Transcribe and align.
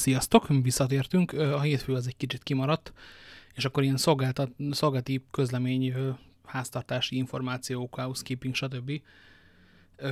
Sziasztok, 0.00 0.46
visszatértünk. 0.48 1.32
A 1.32 1.60
hétfő 1.60 1.94
az 1.94 2.06
egy 2.06 2.16
kicsit 2.16 2.42
kimaradt, 2.42 2.92
és 3.54 3.64
akkor 3.64 3.82
ilyen 3.82 3.96
szolgálati 4.70 5.24
közlemény, 5.30 5.94
háztartási 6.44 7.16
információk, 7.16 7.94
housekeeping, 7.94 8.54
stb. 8.54 9.02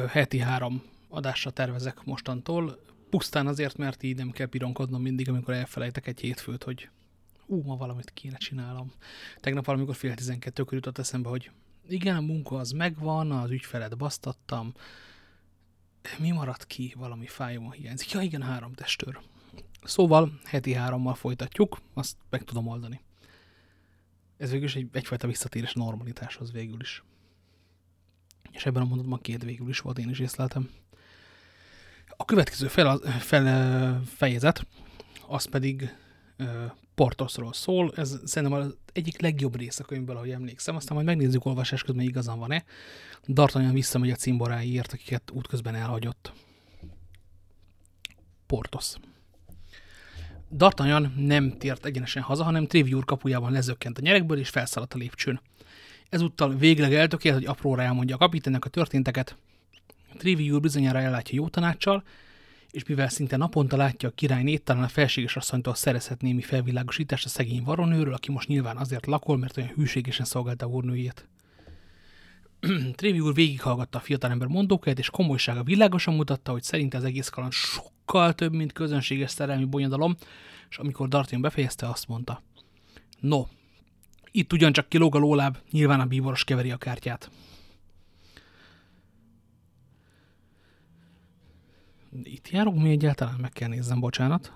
Heti 0.08 0.38
három 0.38 0.82
adásra 1.08 1.50
tervezek 1.50 2.04
mostantól. 2.04 2.78
Pusztán 3.10 3.46
azért, 3.46 3.76
mert 3.76 4.02
így 4.02 4.16
nem 4.16 4.30
kell 4.30 4.46
pironkodnom 4.46 5.02
mindig, 5.02 5.28
amikor 5.28 5.54
elfelejtek 5.54 6.06
egy 6.06 6.20
hétfőt, 6.20 6.62
hogy 6.62 6.88
ú, 7.46 7.62
ma 7.62 7.76
valamit 7.76 8.10
kéne 8.10 8.36
csinálom. 8.36 8.92
Tegnap 9.40 9.64
valamikor 9.64 9.94
fél 9.94 10.14
tizenkettőkor 10.14 10.74
jutott 10.74 10.98
eszembe, 10.98 11.28
hogy 11.28 11.50
igen, 11.88 12.16
a 12.16 12.20
munka 12.20 12.56
az 12.56 12.70
megvan, 12.70 13.32
az 13.32 13.50
ügyfelet 13.50 13.96
basztattam, 13.96 14.72
mi 16.18 16.30
maradt 16.30 16.66
ki? 16.66 16.94
Valami 16.96 17.26
fájom 17.26 17.70
hiányzik. 17.70 18.10
Ja, 18.10 18.20
igen, 18.20 18.42
három 18.42 18.72
testőr. 18.72 19.20
Szóval 19.82 20.40
heti 20.44 20.72
hárommal 20.72 21.14
folytatjuk, 21.14 21.78
azt 21.94 22.16
meg 22.30 22.42
tudom 22.42 22.66
oldani. 22.66 23.00
Ez 24.36 24.50
végül 24.50 24.66
is 24.66 24.76
egy, 24.76 24.88
egyfajta 24.92 25.26
visszatérés 25.26 25.72
normalitáshoz 25.72 26.52
végül 26.52 26.80
is. 26.80 27.04
És 28.50 28.66
ebben 28.66 28.82
a 28.82 28.86
mondatban 28.86 29.20
két 29.20 29.42
végül 29.44 29.68
is 29.68 29.80
volt, 29.80 29.98
én 29.98 30.08
is 30.08 30.18
észleltem. 30.18 30.70
A 32.16 32.24
következő 32.24 32.68
fel, 32.68 32.98
fel, 32.98 34.02
fejezet, 34.04 34.66
az 35.26 35.44
pedig 35.44 35.96
Portosról 36.94 37.52
szól. 37.52 37.92
Ez 37.96 38.20
szerintem 38.24 38.58
az 38.58 38.76
egyik 38.92 39.20
legjobb 39.20 39.56
rész 39.56 39.78
a 39.78 39.84
könyvből, 39.84 40.16
ahogy 40.16 40.30
emlékszem. 40.30 40.76
Aztán 40.76 40.94
majd 40.94 41.06
megnézzük 41.06 41.44
olvasás 41.44 41.82
közben, 41.82 42.04
igazán 42.04 42.38
van-e. 42.38 42.64
D'Artagnan 43.26 43.70
visszamegy 43.72 44.10
a 44.10 44.14
cimboráiért, 44.14 44.92
akiket 44.92 45.30
útközben 45.30 45.74
elhagyott. 45.74 46.32
Portos. 48.46 48.94
D'Artagnan 50.56 51.14
nem 51.16 51.58
tért 51.58 51.86
egyenesen 51.86 52.22
haza, 52.22 52.44
hanem 52.44 52.66
Tréviúr 52.66 53.04
kapujában 53.04 53.52
lezökkent 53.52 53.98
a 53.98 54.00
nyerekből, 54.00 54.38
és 54.38 54.48
felszaladt 54.48 54.94
a 54.94 54.98
lépcsőn. 54.98 55.40
Ezúttal 56.08 56.54
végleg 56.56 56.94
eltökélt, 56.94 57.34
hogy 57.34 57.46
apróra 57.46 57.82
elmondja 57.82 58.14
a 58.14 58.18
kapitánynak 58.18 58.64
a 58.64 58.68
történteket. 58.68 59.36
Tréviúr 60.16 60.60
bizonyára 60.60 60.98
ellátja 60.98 61.34
jó 61.34 61.48
tanácssal, 61.48 62.02
és 62.70 62.84
mivel 62.84 63.08
szinte 63.08 63.36
naponta 63.36 63.76
látja 63.76 64.08
a 64.08 64.12
királynét, 64.14 64.62
talán 64.62 64.82
a 64.82 64.88
felséges 64.88 65.36
asszonytól 65.36 65.74
szerezhet 65.74 66.22
némi 66.22 66.42
felvilágosítást 66.42 67.24
a 67.24 67.28
szegény 67.28 67.62
varonőről, 67.62 68.14
aki 68.14 68.32
most 68.32 68.48
nyilván 68.48 68.76
azért 68.76 69.06
lakol, 69.06 69.36
mert 69.36 69.56
olyan 69.56 69.70
hűségesen 69.74 70.24
szolgálta 70.24 70.66
a 70.66 70.68
úrnőjét. 70.68 71.28
Trévi 72.96 73.20
úr 73.20 73.34
végighallgatta 73.34 73.98
a 73.98 74.00
fiatalember 74.00 74.48
mondókát, 74.48 74.98
és 74.98 75.10
komolysága 75.10 75.62
világosan 75.62 76.14
mutatta, 76.14 76.52
hogy 76.52 76.62
szerinte 76.62 76.96
az 76.96 77.04
egész 77.04 77.28
kaland 77.28 77.52
sokkal 78.08 78.34
több, 78.34 78.52
mint 78.52 78.72
közönséges 78.72 79.30
szerelmi 79.30 79.64
bonyodalom, 79.64 80.16
és 80.70 80.78
amikor 80.78 81.08
Dartion 81.08 81.40
befejezte, 81.40 81.88
azt 81.88 82.08
mondta. 82.08 82.42
No, 83.20 83.46
itt 84.30 84.52
ugyancsak 84.52 84.88
kilóg 84.88 85.14
a 85.14 85.18
lóláb, 85.18 85.56
nyilván 85.70 86.00
a 86.00 86.06
bíboros 86.06 86.44
keveri 86.44 86.70
a 86.70 86.76
kártyát. 86.76 87.30
Itt 92.22 92.48
járunk 92.48 92.82
mi 92.82 92.90
egyáltalán? 92.90 93.38
Meg 93.40 93.52
kell 93.52 93.68
nézzem, 93.68 94.00
bocsánat. 94.00 94.52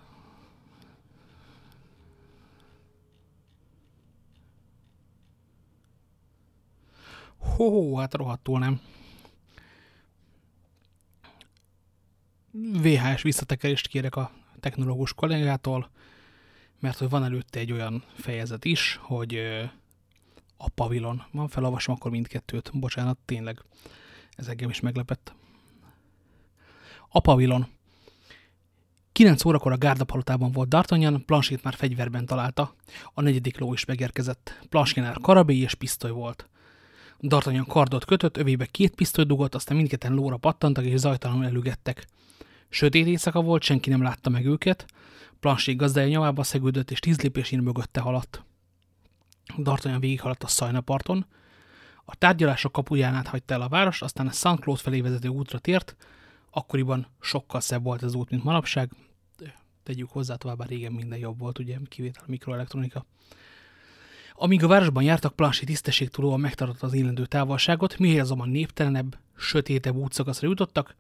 Hó, 7.38 7.96
hát 7.96 8.14
rohadtul 8.14 8.58
nem. 8.58 8.80
VHS 12.52 13.22
visszatekerést 13.22 13.88
kérek 13.88 14.16
a 14.16 14.30
technológus 14.60 15.14
kollégától, 15.14 15.90
mert 16.80 16.98
hogy 16.98 17.08
van 17.08 17.24
előtte 17.24 17.58
egy 17.58 17.72
olyan 17.72 18.04
fejezet 18.14 18.64
is, 18.64 18.98
hogy 19.02 19.36
a 20.56 20.68
pavilon. 20.68 21.22
Van, 21.30 21.48
felolvasom 21.48 21.94
akkor 21.94 22.10
mindkettőt. 22.10 22.70
Bocsánat, 22.74 23.18
tényleg. 23.24 23.62
Ez 24.36 24.48
engem 24.48 24.68
is 24.70 24.80
meglepett. 24.80 25.34
A 27.08 27.20
pavilon. 27.20 27.66
9 29.12 29.44
órakor 29.44 29.72
a 29.72 29.76
gárdapalotában 29.76 30.52
volt 30.52 30.68
D'Artagnan, 30.70 31.22
Planchét 31.26 31.62
már 31.62 31.74
fegyverben 31.74 32.26
találta. 32.26 32.74
A 33.14 33.20
negyedik 33.20 33.58
ló 33.58 33.72
is 33.72 33.84
megérkezett. 33.84 34.58
Planchénál 34.68 35.18
karabély 35.22 35.60
és 35.60 35.74
pisztoly 35.74 36.10
volt. 36.10 36.48
D'Artagnan 37.22 37.66
kardot 37.68 38.04
kötött, 38.04 38.36
övébe 38.36 38.66
két 38.66 38.94
pisztoly 38.94 39.24
dugott, 39.24 39.54
aztán 39.54 39.76
mindketten 39.76 40.12
lóra 40.14 40.36
pattantak 40.36 40.84
és 40.84 40.98
zajtalanul 40.98 41.44
elügettek. 41.44 42.06
Sötét 42.68 43.06
éjszaka 43.06 43.42
volt, 43.42 43.62
senki 43.62 43.90
nem 43.90 44.02
látta 44.02 44.30
meg 44.30 44.46
őket. 44.46 44.86
Planché 45.40 45.74
gazdája 45.74 46.08
nyomába 46.08 46.42
szegődött, 46.42 46.90
és 46.90 46.98
tíz 46.98 47.20
lépésén 47.20 47.58
mögötte 47.58 48.00
haladt. 48.00 48.44
D'Artagnan 49.56 50.00
végighaladt 50.00 50.42
a 50.42 50.46
szajnaparton. 50.46 51.26
A 52.04 52.16
tárgyalások 52.16 52.72
kapuján 52.72 53.14
át 53.14 53.26
hagyta 53.26 53.54
el 53.54 53.62
a 53.62 53.68
város, 53.68 54.02
aztán 54.02 54.26
a 54.26 54.30
St. 54.30 54.60
Claude 54.60 54.82
felé 54.82 55.00
vezető 55.00 55.28
útra 55.28 55.58
tért, 55.58 55.96
Akkoriban 56.54 57.06
sokkal 57.20 57.60
szebb 57.60 57.82
volt 57.82 58.02
az 58.02 58.14
út, 58.14 58.30
mint 58.30 58.44
manapság. 58.44 58.90
Tegyük 59.82 60.10
hozzá, 60.10 60.34
továbbá 60.34 60.64
régen 60.64 60.92
minden 60.92 61.18
jobb 61.18 61.38
volt, 61.38 61.58
ugye, 61.58 61.78
kivétel 61.88 62.22
a 62.26 62.30
mikroelektronika. 62.30 63.06
Amíg 64.34 64.62
a 64.62 64.66
városban 64.66 65.02
jártak, 65.02 65.36
Planché 65.36 65.64
tisztességtudóan 65.64 66.40
megtartotta 66.40 66.86
az 66.86 66.94
élendő 66.94 67.26
távolságot, 67.26 67.98
mihez 67.98 68.24
azonban 68.24 68.48
néptelenebb, 68.48 69.18
sötétebb 69.36 69.96
útszakaszra 69.96 70.48
jutottak, 70.48 70.96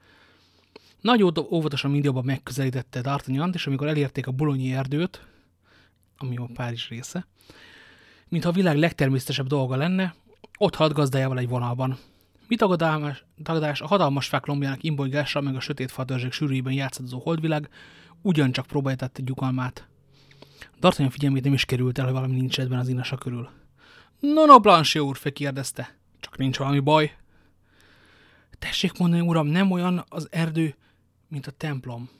nagy 1.00 1.22
óvatosan 1.50 1.90
mind 1.90 2.04
jobban 2.04 2.24
megközelítette 2.24 3.00
D'Artagnan, 3.02 3.50
és 3.52 3.66
amikor 3.66 3.86
elérték 3.86 4.26
a 4.26 4.30
bolonyi 4.30 4.72
erdőt, 4.72 5.26
ami 6.16 6.36
a 6.36 6.48
Párizs 6.54 6.88
része, 6.88 7.26
mintha 8.28 8.50
a 8.50 8.52
világ 8.52 8.76
legtermészetesebb 8.76 9.46
dolga 9.46 9.76
lenne, 9.76 10.14
ott 10.58 10.74
halt 10.74 10.92
gazdájával 10.92 11.38
egy 11.38 11.48
vonalban. 11.48 11.98
Mi 12.48 12.56
tagadás, 12.56 13.80
a 13.80 13.86
hatalmas 13.86 14.26
fák 14.26 14.46
lombjának 14.46 14.82
imbolygása, 14.82 15.40
meg 15.40 15.56
a 15.56 15.60
sötét 15.60 15.90
fatörzsek 15.90 16.32
sűrűjében 16.32 16.72
játszadozó 16.72 17.18
holdvilág 17.18 17.68
ugyancsak 18.22 18.66
próbálja 18.66 18.98
tette 18.98 19.22
gyukalmát. 19.22 19.86
D'Artagnan 20.80 21.08
figyelmét 21.10 21.44
nem 21.44 21.52
is 21.52 21.64
került 21.64 21.98
el, 21.98 22.04
hogy 22.04 22.14
valami 22.14 22.34
nincs 22.34 22.60
ebben 22.60 22.78
az 22.78 22.88
inasa 22.88 23.16
körül. 23.16 23.50
No, 24.20 24.44
no, 24.44 24.60
Blanché 24.60 24.98
úr, 24.98 25.32
kérdezte. 25.32 25.96
Csak 26.20 26.38
nincs 26.38 26.58
valami 26.58 26.80
baj. 26.80 27.16
Tessék 28.58 28.98
mondani, 28.98 29.22
uram, 29.22 29.46
nem 29.46 29.70
olyan 29.70 30.04
az 30.08 30.28
erdő, 30.30 30.76
mint 31.28 31.46
a 31.46 31.50
templom. 31.50 32.10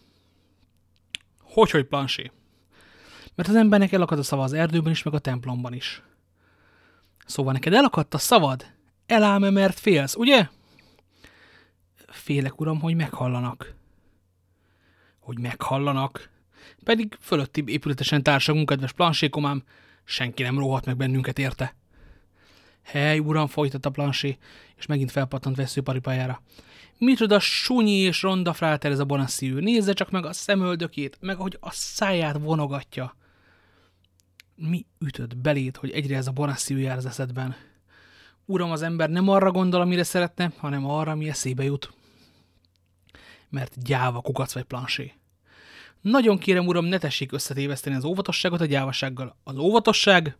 Hogy, 1.41 1.71
hogy, 1.71 1.89
Blanché? 1.89 2.31
Mert 3.35 3.49
az 3.49 3.55
embernek 3.55 3.93
elakadt 3.93 4.21
a 4.21 4.23
szava 4.23 4.43
az 4.43 4.53
erdőben 4.53 4.93
is, 4.93 5.03
meg 5.03 5.15
a 5.15 5.19
templomban 5.19 5.73
is. 5.73 6.03
Szóval 7.27 7.53
neked 7.53 7.73
elakadt 7.73 8.15
a 8.15 8.19
szavad? 8.19 8.67
Eláme, 9.07 9.51
mert 9.51 9.79
félsz, 9.79 10.15
ugye? 10.15 10.49
Félek, 12.09 12.61
uram, 12.61 12.81
hogy 12.81 12.95
meghallanak. 12.95 13.75
Hogy 15.19 15.39
meghallanak? 15.39 16.31
Pedig 16.85 17.17
fölötti 17.21 17.65
épületesen 17.67 18.23
társagunk, 18.23 18.69
kedves 18.69 18.93
plansékomám, 18.93 19.63
senki 20.05 20.43
nem 20.43 20.59
róhat 20.59 20.85
meg 20.85 20.97
bennünket 20.97 21.39
érte. 21.39 21.75
Hely, 22.83 23.19
uram, 23.19 23.47
folytatta 23.47 23.91
plansé, 23.91 24.39
és 24.77 24.87
megint 24.87 25.11
felpattant 25.11 25.57
veszőparipájára. 25.57 26.43
Micsoda 26.99 27.39
sunyi 27.39 27.93
és 27.93 28.23
ronda 28.23 28.53
fráter 28.53 28.91
ez 28.91 28.99
a 28.99 29.05
bonassziű. 29.05 29.59
Nézze 29.59 29.93
csak 29.93 30.11
meg 30.11 30.27
a 30.27 30.33
szemöldökét, 30.33 31.17
meg 31.21 31.39
ahogy 31.39 31.57
a 31.61 31.71
száját 31.71 32.39
vonogatja. 32.39 33.17
Mi 34.55 34.87
ütött 34.99 35.37
belét, 35.37 35.77
hogy 35.77 35.91
egyre 35.91 36.17
ez 36.17 36.27
a 36.27 36.33
bonassziű 36.33 36.79
jár 36.79 36.97
az 36.97 37.07
eszedben? 37.07 37.57
Uram, 38.45 38.71
az 38.71 38.83
ember 38.83 39.11
nem 39.11 39.29
arra 39.29 39.51
gondol, 39.51 39.81
amire 39.81 40.03
szeretne, 40.03 40.53
hanem 40.57 40.87
arra, 40.87 41.11
ami 41.11 41.29
eszébe 41.29 41.65
jut. 41.65 41.93
Mert 43.49 43.85
gyáva 43.85 44.21
kukac 44.21 44.53
vagy 44.55 44.63
plansé. 44.63 45.13
Nagyon 46.03 46.39
kérem, 46.39 46.67
uram, 46.67 46.85
ne 46.85 46.99
tessék 46.99 47.33
összetéveszteni 47.33 47.97
az 47.97 48.05
óvatosságot 48.05 48.61
a 48.61 48.65
gyávasággal. 48.65 49.37
Az 49.45 49.57
óvatosság 49.57 50.37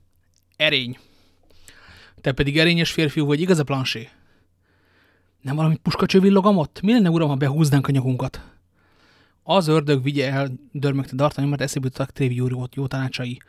erény. 0.57 0.99
Te 2.21 2.33
pedig 2.33 2.59
erényes 2.59 2.93
férfiú 2.93 3.27
vagy, 3.27 3.41
igaz 3.41 3.59
a 3.59 3.65
plansé? 3.65 4.09
Nem 5.41 5.57
valami 5.57 5.77
puskacső 5.77 6.21
villogamott? 6.21 6.81
Mi 6.81 6.93
lenne, 6.93 7.11
uram, 7.11 7.29
ha 7.29 7.35
behúznánk 7.35 7.89
a 7.89 7.91
nyakunkat? 7.91 8.41
Az 9.43 9.67
ördög 9.67 10.03
vigye 10.03 10.31
el, 10.31 10.51
dörmögte 10.73 11.13
D'Artagnan, 11.17 11.49
mert 11.49 11.63
eszébe 11.63 11.85
jutottak 11.85 12.13
Trévi 12.13 12.35
jó, 12.35 12.47
jó 12.73 12.87
tanácsai. 12.87 13.41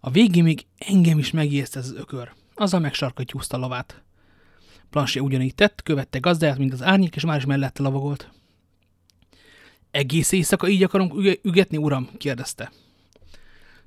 A 0.00 0.10
végén 0.10 0.42
még 0.42 0.66
engem 0.78 1.18
is 1.18 1.30
megijeszt 1.30 1.76
ez 1.76 1.84
az 1.84 1.94
ökör. 1.94 2.32
Azzal 2.54 2.80
megsarkattyúzta 2.80 3.56
a 3.56 3.60
lovát. 3.60 4.02
Plansé 4.90 5.20
ugyanígy 5.20 5.54
tett, 5.54 5.82
követte 5.82 6.18
gazdáját, 6.18 6.58
mint 6.58 6.72
az 6.72 6.82
árnyék, 6.82 7.16
és 7.16 7.24
már 7.24 7.36
is 7.36 7.44
mellette 7.44 7.82
lavagolt. 7.82 8.30
Egész 9.90 10.32
éjszaka 10.32 10.68
így 10.68 10.82
akarunk 10.82 11.14
üge 11.14 11.34
ügetni, 11.42 11.76
uram? 11.76 12.08
kérdezte. 12.16 12.72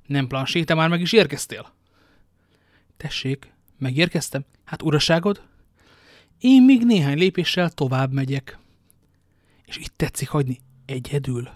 Nem, 0.06 0.26
Plansé, 0.26 0.64
te 0.64 0.74
már 0.74 0.88
meg 0.88 1.00
is 1.00 1.12
érkeztél? 1.12 1.72
Tessék, 2.96 3.52
megérkeztem? 3.78 4.44
Hát 4.64 4.82
uraságod? 4.82 5.42
Én 6.38 6.62
még 6.62 6.84
néhány 6.84 7.18
lépéssel 7.18 7.70
tovább 7.70 8.12
megyek. 8.12 8.58
És 9.64 9.76
itt 9.76 9.92
tetszik 9.96 10.28
hagyni 10.28 10.60
egyedül. 10.86 11.48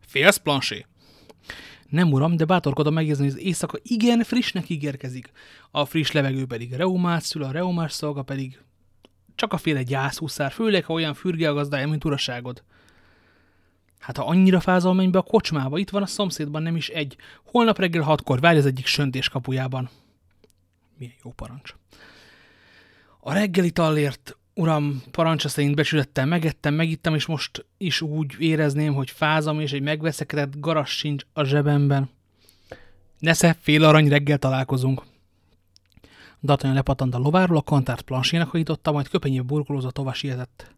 Félsz, 0.00 0.36
Plansé? 0.36 0.86
Nem 1.88 2.12
uram, 2.12 2.36
de 2.36 2.44
bátorkodom 2.44 2.94
megjegyezni, 2.94 3.24
hogy 3.24 3.32
az 3.32 3.40
éjszaka 3.40 3.78
igen 3.82 4.22
frissnek 4.22 4.68
ígérkezik. 4.68 5.30
A 5.70 5.84
friss 5.84 6.10
levegő 6.10 6.46
pedig 6.46 6.72
reumát 6.72 7.22
szül, 7.22 7.42
a 7.42 7.50
reumás 7.50 7.92
szolga 7.92 8.22
pedig 8.22 8.60
csak 9.34 9.52
a 9.52 9.56
féle 9.56 9.82
gyászúszár, 9.82 10.52
főleg, 10.52 10.84
ha 10.84 10.92
olyan 10.92 11.14
fürge 11.14 11.48
a 11.48 11.54
gazdája, 11.54 11.88
mint 11.88 12.04
uraságod. 12.04 12.62
Hát 14.00 14.16
ha 14.16 14.24
annyira 14.24 14.60
fázol, 14.60 14.94
menj 14.94 15.10
be 15.10 15.18
a 15.18 15.22
kocsmába, 15.22 15.78
itt 15.78 15.90
van 15.90 16.02
a 16.02 16.06
szomszédban 16.06 16.62
nem 16.62 16.76
is 16.76 16.88
egy. 16.88 17.16
Holnap 17.44 17.78
reggel 17.78 18.02
hatkor 18.02 18.40
várj 18.40 18.58
az 18.58 18.66
egyik 18.66 18.86
söntés 18.86 19.28
kapujában. 19.28 19.90
Milyen 20.98 21.14
jó 21.24 21.32
parancs. 21.32 21.74
A 23.20 23.32
reggeli 23.32 23.70
tallért, 23.70 24.36
uram, 24.54 25.02
parancsa 25.10 25.48
szerint 25.48 25.74
becsülettel 25.74 26.26
megettem, 26.26 26.74
megittem, 26.74 27.14
és 27.14 27.26
most 27.26 27.66
is 27.78 28.00
úgy 28.00 28.34
érezném, 28.38 28.94
hogy 28.94 29.10
fázom, 29.10 29.60
és 29.60 29.72
egy 29.72 29.82
megveszekedett 29.82 30.60
garas 30.60 30.90
sincs 30.90 31.24
a 31.32 31.44
zsebemben. 31.44 32.10
Nesze, 33.18 33.56
fél 33.60 33.84
arany 33.84 34.08
reggel 34.08 34.38
találkozunk. 34.38 35.02
D'Artagnan 36.42 36.74
lepatant 36.74 37.14
a 37.14 37.18
lováról, 37.18 37.56
a 37.56 37.62
kantárt 37.62 38.02
plansének 38.02 38.48
hajította, 38.48 38.92
majd 38.92 39.08
köpenyébe 39.08 39.42
burkolózott 39.42 39.94
tova 39.94 40.12
sietett. 40.12 40.74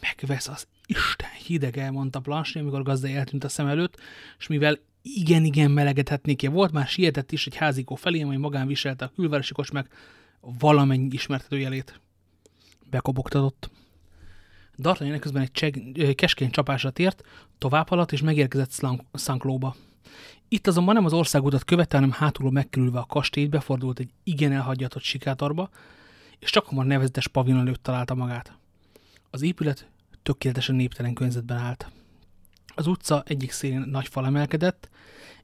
megvesz 0.00 0.48
az 0.48 0.66
Isten 0.86 1.30
hideg, 1.46 1.92
mondta 1.92 2.20
Plansé, 2.20 2.60
amikor 2.60 2.82
gazdai 2.82 3.14
eltűnt 3.14 3.44
a 3.44 3.48
szem 3.48 3.66
előtt, 3.66 4.00
és 4.38 4.46
mivel 4.46 4.78
igen-igen 5.02 5.70
melegedhetnék 5.70 6.48
volt, 6.50 6.72
már 6.72 6.86
sietett 6.86 7.32
is 7.32 7.46
egy 7.46 7.56
házikó 7.56 7.94
felé, 7.94 8.22
amely 8.22 8.36
magán 8.36 8.66
viselte 8.66 9.04
a 9.04 9.12
külvárosi 9.14 9.52
kocsmák 9.52 9.94
valamennyi 10.40 11.08
ismertetőjelét. 11.10 12.00
Bekobogtatott. 12.90 13.70
D'Artagnan 14.82 15.18
közben 15.20 15.42
egy 15.42 15.52
cseg, 15.52 15.82
keskeny 16.14 16.50
csapásra 16.50 16.90
tért, 16.90 17.22
tovább 17.58 17.88
haladt 17.88 18.12
és 18.12 18.22
megérkezett 18.22 18.82
Szanklóba. 19.12 19.76
Itt 20.48 20.66
azonban 20.66 20.94
nem 20.94 21.04
az 21.04 21.12
országutat 21.12 21.64
követte, 21.64 21.96
hanem 21.96 22.12
hátulról 22.12 22.52
megkerülve 22.52 22.98
a 22.98 23.06
kastélyt 23.06 23.50
befordult 23.50 23.98
egy 23.98 24.10
igen 24.24 24.52
elhagyatott 24.52 25.02
sikátorba, 25.02 25.70
és 26.38 26.50
csak 26.50 26.66
hamar 26.66 26.86
nevezetes 26.86 27.28
pavilon 27.28 27.60
előtt 27.60 27.82
találta 27.82 28.14
magát. 28.14 28.58
Az 29.30 29.42
épület 29.42 29.88
tökéletesen 30.26 30.74
néptelen 30.74 31.14
környezetben 31.14 31.56
állt. 31.56 31.90
Az 32.74 32.86
utca 32.86 33.22
egyik 33.26 33.50
szélén 33.50 33.80
nagy 33.80 34.08
fal 34.08 34.26
emelkedett, 34.26 34.88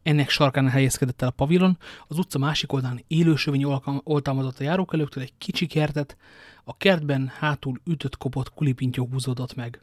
ennek 0.02 0.28
sarkán 0.30 0.68
helyezkedett 0.68 1.22
el 1.22 1.28
a 1.28 1.30
pavilon, 1.30 1.78
az 2.08 2.18
utca 2.18 2.38
másik 2.38 2.72
oldalán 2.72 3.04
élősövény 3.06 3.64
oltalmazott 4.04 4.58
a 4.58 4.62
járókelőktől 4.62 5.22
egy 5.22 5.32
kicsi 5.38 5.66
kertet, 5.66 6.16
a 6.64 6.76
kertben 6.76 7.32
hátul 7.38 7.80
ütött 7.84 8.16
kopott 8.16 8.52
kulipintyó 8.52 9.08
húzódott 9.10 9.54
meg. 9.54 9.82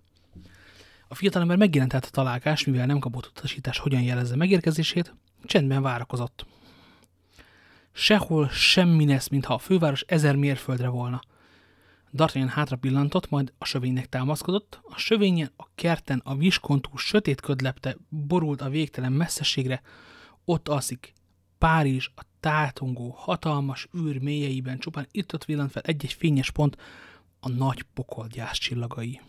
A 1.08 1.16
fiatalember 1.16 1.58
megjelent 1.58 1.94
át 1.94 2.06
a 2.06 2.10
találkás, 2.10 2.66
mivel 2.66 2.86
nem 2.86 3.00
kapott 3.00 3.26
utasítás, 3.26 3.78
hogyan 3.78 4.02
jelezze 4.02 4.36
megérkezését, 4.36 5.14
csendben 5.44 5.82
várakozott. 5.82 6.46
Sehol 7.92 8.50
semmi 8.50 9.08
lesz, 9.08 9.28
mintha 9.28 9.54
a 9.54 9.58
főváros 9.58 10.02
ezer 10.08 10.36
mérföldre 10.36 10.88
volna. 10.88 11.22
D'Artagnan 12.14 12.50
hátra 12.50 12.76
pillantott, 12.76 13.30
majd 13.30 13.54
a 13.58 13.66
sövénynek 13.66 14.10
támaszkodott. 14.10 14.80
A 14.84 14.98
sövényen, 14.98 15.52
a 15.58 15.68
kerten, 15.76 16.22
a 16.24 16.36
viskontú 16.36 16.98
sötét 16.98 17.42
ködlepte 17.42 17.98
borult 18.10 18.62
a 18.62 18.70
végtelen 18.70 19.12
messzeségre. 19.12 19.82
Ott 20.46 20.68
alszik 20.68 21.14
Párizs, 21.58 22.10
a 22.16 22.22
tátongó, 22.40 23.16
hatalmas 23.18 23.88
űr 23.98 24.22
mélyeiben 24.22 24.80
csupán 24.80 25.08
itt-ott 25.12 25.46
villant 25.46 25.72
fel 25.72 25.82
egy-egy 25.86 26.14
fényes 26.14 26.52
pont, 26.52 26.78
a 27.40 27.50
nagy 27.50 27.82
pokol 27.94 28.28
csillagai. 28.52 29.22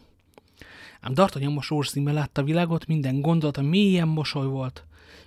Ám 1.01 1.13
D'Artagnan 1.15 1.55
most 1.55 1.69
rózsaszínben 1.69 2.15
látta 2.15 2.41
a 2.41 2.45
világot, 2.45 2.87
minden 2.87 3.21
gondolata 3.21 3.63
mélyen 3.63 4.09
mosoly 4.09 4.47
volt, 4.47 4.87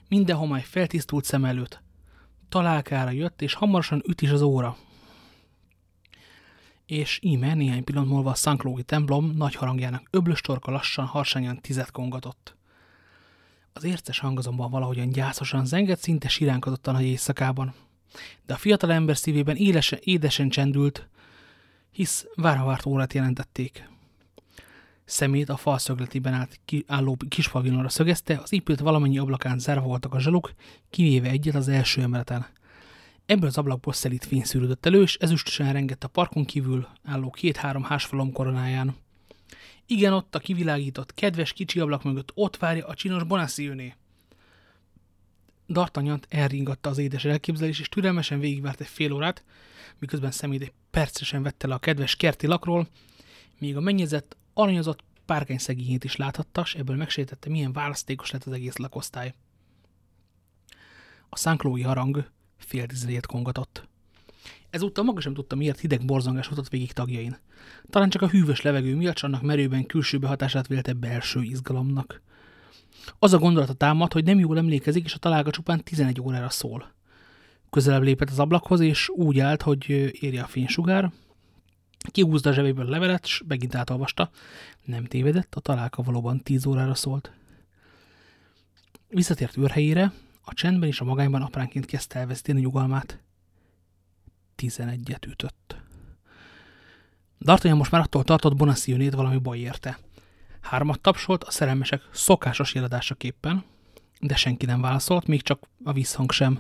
minden 0.10 0.36
homály 0.36 0.64
feltisztult 0.64 1.26
szem 1.26 1.46
előtt. 1.46 1.82
Találkára 2.50 3.10
jött, 3.10 3.42
és 3.42 3.54
hamarosan 3.54 4.04
üt 4.08 4.22
is 4.22 4.30
az 4.30 4.42
óra. 4.42 4.78
És 6.86 7.20
íme 7.22 7.54
néhány 7.54 7.84
pillanat 7.84 8.10
múlva 8.10 8.30
a 8.30 8.36
Szanklói 8.36 8.84
templom 8.84 9.34
nagy 9.36 9.56
harangjának 9.56 10.08
öblös 10.12 10.42
torka 10.42 10.72
lassan, 10.72 11.06
harsányan 11.06 11.62
tizet 11.62 11.92
kongatott. 11.92 12.56
Az 13.74 13.84
érces 13.84 14.20
hang 14.20 14.38
azonban 14.38 14.72
valahogyan 14.72 15.10
gyászosan 15.10 15.66
zengett, 15.66 16.00
szinte 16.00 16.28
siránkozott 16.28 16.88
a 16.88 16.92
nagy 16.92 17.06
éjszakában. 17.06 17.74
De 18.46 18.54
a 18.54 18.58
fiatal 18.58 18.92
ember 18.92 19.18
szívében 19.18 19.56
élesen, 19.56 20.00
édesen 20.02 20.50
csendült, 20.50 21.08
hisz 21.92 22.26
várva 22.36 22.66
várt 22.66 22.86
órát 22.86 23.14
jelentették. 23.14 23.90
Szemét 25.06 25.50
a 25.50 25.58
fal 25.58 25.78
szögletében 25.78 26.34
állt 26.34 26.60
ki, 26.66 26.84
álló 26.88 27.18
kis 27.30 27.52
szögezte, 27.88 28.40
az 28.44 28.54
épület 28.54 28.80
valamennyi 28.80 29.18
ablakán 29.18 29.60
zárva 29.60 29.86
voltak 29.86 30.14
a 30.14 30.20
zsaluk, 30.20 30.54
kivéve 30.90 31.30
egyet 31.30 31.56
az 31.56 31.68
első 31.68 32.02
emeleten. 32.02 32.48
Ebből 33.26 33.48
az 33.48 33.58
ablakból 33.58 33.94
szelít 33.94 34.26
fény 34.26 34.44
szűrődött 34.44 34.86
elő, 34.86 35.02
és 35.02 35.16
ezüstösen 35.16 35.74
rengett 35.74 36.04
a 36.04 36.08
parkon 36.08 36.46
kívül 36.46 36.88
álló 37.04 37.30
két-három 37.30 37.84
házfalom 37.84 38.32
koronáján. 38.32 38.96
Igen, 39.86 40.14
ott 40.14 40.36
a 40.36 40.40
kivilágított, 40.40 41.14
kedves 41.14 41.54
kicsi 41.54 41.80
ablak 41.80 42.04
mögött 42.04 42.32
ott 42.34 42.58
várja 42.58 42.88
a 42.88 42.94
csinos 42.94 43.24
Bonacieuné. 43.24 43.96
D'Artagnant 45.68 46.24
elringatta 46.30 46.90
az 46.90 46.98
édes 46.98 47.26
elképzelés, 47.26 47.80
és 47.80 47.90
türelmesen 47.90 48.40
végigvárt 48.40 48.82
egy 48.82 48.88
fél 48.88 49.12
órát, 49.12 49.44
miközben 50.00 50.32
szemét 50.32 50.62
egy 50.62 50.74
percesen 50.92 51.44
vette 51.44 51.68
le 51.68 51.74
a 51.74 51.80
kedves 51.80 52.16
kerti 52.16 52.48
lakról, 52.48 52.88
míg 53.60 53.78
a 53.78 53.80
mennyezett 53.80 54.38
aranyozott 54.54 55.04
párkány 55.26 55.58
szegényét 55.58 56.04
is 56.04 56.16
láthatta, 56.16 56.62
és 56.62 56.76
ebből 56.76 56.96
megsétette, 56.96 57.50
milyen 57.50 57.74
választékos 57.74 58.32
lett 58.32 58.44
az 58.44 58.54
egész 58.54 58.78
lakosztály. 58.78 59.34
A 61.30 61.38
szánklói 61.38 61.82
harang 61.82 62.32
fél 62.66 62.86
tizenét 62.86 63.26
kongatott. 63.26 63.88
Ezúttal 64.70 65.04
maga 65.04 65.22
sem 65.22 65.34
tudta, 65.34 65.56
miért 65.56 65.80
hideg 65.80 66.06
borzongás 66.06 66.52
utat 66.52 66.70
végig 66.70 66.92
tagjain. 66.92 67.38
Talán 67.90 68.10
csak 68.10 68.22
a 68.22 68.30
hűvös 68.30 68.62
levegő 68.62 68.96
miatt, 68.96 69.20
annak 69.20 69.42
merőben 69.42 69.86
külső 69.86 70.18
behatását 70.18 70.68
vélte 70.68 70.94
belső 70.94 71.42
izgalomnak. 71.42 72.22
Az 73.20 73.34
a 73.34 73.38
gondolata 73.38 73.74
támad, 73.74 74.14
hogy 74.14 74.24
nem 74.24 74.40
jól 74.40 74.58
emlékezik, 74.58 75.06
és 75.06 75.14
a 75.14 75.18
találga 75.18 75.52
csupán 75.52 75.84
11 75.84 76.22
órára 76.22 76.50
szól. 76.50 76.92
Közelebb 77.70 78.02
lépett 78.02 78.30
az 78.30 78.40
ablakhoz, 78.40 78.80
és 78.80 79.10
úgy 79.10 79.40
állt, 79.40 79.62
hogy 79.62 79.90
érje 80.20 80.42
a 80.42 80.48
fénysugár, 80.48 81.12
Kihúzta 82.12 82.50
a 82.50 82.54
zsebéből 82.54 82.86
levelet, 82.86 83.24
és 83.24 83.42
megint 83.48 83.76
átolvasta. 83.76 84.30
Nem 84.86 85.06
tévedett, 85.06 85.56
a 85.56 85.60
találka 85.60 86.02
valóban 86.02 86.40
tíz 86.40 86.66
órára 86.66 86.96
szólt. 86.96 87.32
Visszatért 89.08 89.58
őrhelyére, 89.58 90.12
a 90.46 90.54
csendben 90.54 90.90
és 90.90 91.00
a 91.00 91.06
magányban 91.06 91.42
apránként 91.42 91.86
kezdte 91.86 92.20
elveszteni 92.20 92.60
nyugalmát. 92.60 93.20
Tizenegyet 94.56 95.26
ütött. 95.26 95.76
D'Artagnan 97.40 97.78
most 97.78 97.92
már 97.92 98.02
attól 98.02 98.24
tartott 98.24 98.56
Bonacieux-nét 98.56 99.14
valami 99.14 99.38
baj 99.38 99.60
érte. 99.60 100.00
Hármat 100.62 101.00
tapsolt 101.00 101.44
a 101.44 101.52
szerelmesek 101.52 102.02
szokásos 102.12 102.74
jeladásaképpen, 102.74 103.64
de 104.20 104.36
senki 104.36 104.66
nem 104.66 104.82
válaszolt, 104.82 105.28
még 105.28 105.42
csak 105.42 105.68
a 105.84 105.94
visszhang 105.94 106.32
sem. 106.32 106.60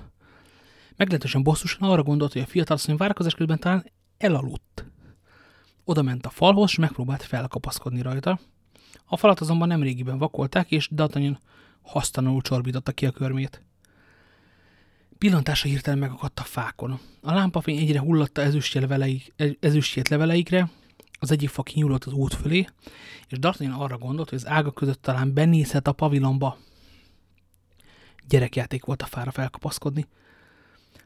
Meglehetősen 0.95 1.43
bosszusan 1.43 1.89
arra 1.89 2.03
gondolt, 2.03 2.33
hogy 2.33 2.41
a 2.41 2.45
fiatal 2.45 2.75
asszony 2.75 2.95
várakozás 2.95 3.35
közben 3.35 3.59
talán 3.59 3.91
elaludt. 4.17 4.85
Oda 5.83 6.01
ment 6.01 6.25
a 6.25 6.29
falhoz, 6.29 6.69
és 6.69 6.77
megpróbált 6.77 7.23
felkapaszkodni 7.23 8.01
rajta. 8.01 8.39
A 9.05 9.17
falat 9.17 9.39
azonban 9.39 9.67
nem 9.67 9.81
régiben 9.81 10.17
vakolták, 10.17 10.71
és 10.71 10.89
D'Artagnan 10.95 11.37
hasztalanul 11.81 12.41
csorbította 12.41 12.91
ki 12.91 13.05
a 13.05 13.11
körmét. 13.11 13.63
Pillantása 15.23 15.67
hirtelen 15.67 15.99
megakadt 15.99 16.39
a 16.39 16.43
fákon. 16.43 16.99
A 17.21 17.33
lámpafény 17.33 17.77
egyre 17.77 17.99
hullatta 17.99 18.41
ezüstjét 19.59 20.09
leveleikre, 20.09 20.69
az 21.19 21.31
egyik 21.31 21.49
fa 21.49 21.63
kinyúlott 21.63 22.03
az 22.03 22.13
út 22.13 22.33
fölé, 22.33 22.67
és 23.27 23.37
D'Artagnan 23.41 23.77
arra 23.77 23.97
gondolt, 23.97 24.29
hogy 24.29 24.37
az 24.37 24.47
ágak 24.47 24.75
között 24.75 25.01
talán 25.01 25.33
benézhet 25.33 25.87
a 25.87 25.91
pavilonba. 25.91 26.57
Gyerekjáték 28.27 28.85
volt 28.85 29.01
a 29.01 29.05
fára 29.05 29.31
felkapaszkodni. 29.31 30.07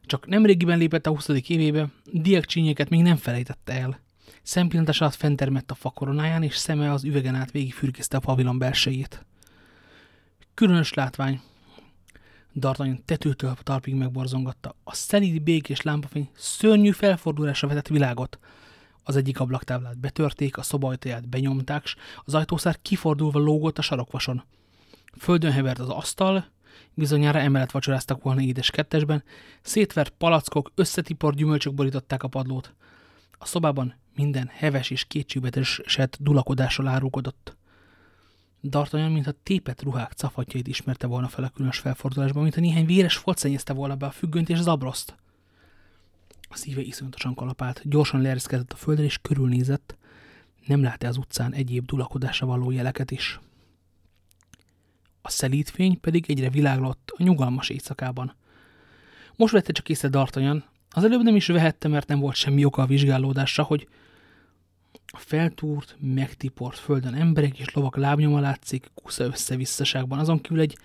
Csak 0.05 0.27
nemrégiben 0.27 0.77
lépett 0.77 1.05
a 1.05 1.09
20. 1.09 1.27
évébe, 1.27 1.87
diák 2.11 2.89
még 2.89 3.01
nem 3.01 3.17
felejtette 3.17 3.73
el. 3.73 3.99
Szempillantás 4.43 5.01
alatt 5.01 5.15
fentermett 5.15 5.71
a 5.71 5.75
fakoronáján, 5.75 6.43
és 6.43 6.55
szeme 6.55 6.91
az 6.91 7.03
üvegen 7.03 7.35
át 7.35 7.51
végigfürkészte 7.51 8.17
a 8.17 8.19
pavilon 8.19 8.57
belsejét. 8.57 9.25
Különös 10.53 10.93
látvány. 10.93 11.41
D'Artagnan 12.59 12.99
tetőtől 13.05 13.55
talpig 13.63 13.93
megborzongatta. 13.93 14.75
A 14.83 14.93
szenidi 14.93 15.39
békés 15.39 15.81
lámpafény 15.81 16.29
szörnyű 16.35 16.91
felfordulásra 16.91 17.67
vetett 17.67 17.87
világot. 17.87 18.39
Az 19.03 19.15
egyik 19.15 19.39
ablaktáblát 19.39 19.97
betörték, 19.97 20.57
a 20.57 20.61
szobajtaját 20.61 21.29
benyomták, 21.29 21.85
s 21.85 21.95
az 22.25 22.33
ajtószár 22.33 22.81
kifordulva 22.81 23.39
lógott 23.39 23.77
a 23.77 23.81
sarokvason. 23.81 24.43
Földön 25.17 25.51
hevert 25.51 25.79
az 25.79 25.89
asztal, 25.89 26.51
bizonyára 26.93 27.39
emelet 27.39 27.71
vacsoráztak 27.71 28.23
volna 28.23 28.41
édes 28.41 28.71
kettesben, 28.71 29.23
szétvert 29.61 30.13
palackok, 30.17 30.71
összetiport 30.75 31.35
gyümölcsök 31.35 31.73
borították 31.73 32.23
a 32.23 32.27
padlót. 32.27 32.73
A 33.37 33.45
szobában 33.45 33.95
minden 34.15 34.49
heves 34.53 34.89
és 34.89 35.05
kétségbeesett 35.05 36.17
dulakodással 36.19 36.87
árulkodott. 36.87 37.57
D'Artagnan, 38.69 39.11
mintha 39.11 39.31
tépet 39.43 39.81
ruhák 39.81 40.11
cafatjait 40.11 40.67
ismerte 40.67 41.07
volna 41.07 41.27
fel 41.27 41.43
a 41.43 41.49
különös 41.49 41.79
felfordulásban, 41.79 42.43
mintha 42.43 42.61
néhány 42.61 42.85
véres 42.85 43.17
folt 43.17 43.63
volna 43.67 43.95
be 43.95 44.05
a 44.05 44.11
függönyt 44.11 44.49
és 44.49 44.59
zabroszt. 44.59 45.15
A 46.49 46.55
szíve 46.55 46.81
iszonyatosan 46.81 47.35
kalapált, 47.35 47.81
gyorsan 47.83 48.21
leereszkedett 48.21 48.73
a 48.73 48.75
földre 48.75 49.03
és 49.03 49.17
körülnézett, 49.17 49.97
nem 50.65 50.83
látta 50.83 51.07
az 51.07 51.17
utcán 51.17 51.53
egyéb 51.53 51.85
dulakodásra 51.85 52.47
való 52.47 52.71
jeleket 52.71 53.11
is. 53.11 53.39
A 55.21 55.29
szelítfény 55.29 55.99
pedig 55.99 56.25
egyre 56.27 56.49
világlott 56.49 57.13
a 57.17 57.23
nyugalmas 57.23 57.69
éjszakában. 57.69 58.35
Most 59.35 59.53
vette 59.53 59.71
csak 59.71 59.89
észre 59.89 60.09
D'Artagnan, 60.11 60.63
az 60.89 61.03
előbb 61.03 61.23
nem 61.23 61.35
is 61.35 61.47
vehette, 61.47 61.87
mert 61.87 62.07
nem 62.07 62.19
volt 62.19 62.35
semmi 62.35 62.65
oka 62.65 62.81
a 62.81 62.85
vizsgálódásra, 62.85 63.63
hogy 63.63 63.87
a 65.17 65.19
feltúrt, 65.19 65.95
megtiport 65.99 66.77
földön 66.77 67.13
emberek 67.13 67.59
és 67.59 67.73
lovak 67.73 67.95
lábnyoma 67.95 68.39
látszik, 68.39 68.91
kusza 68.93 69.23
összevisszaságban. 69.23 70.19
Azon 70.19 70.41
kívül 70.41 70.59
egy 70.59 70.77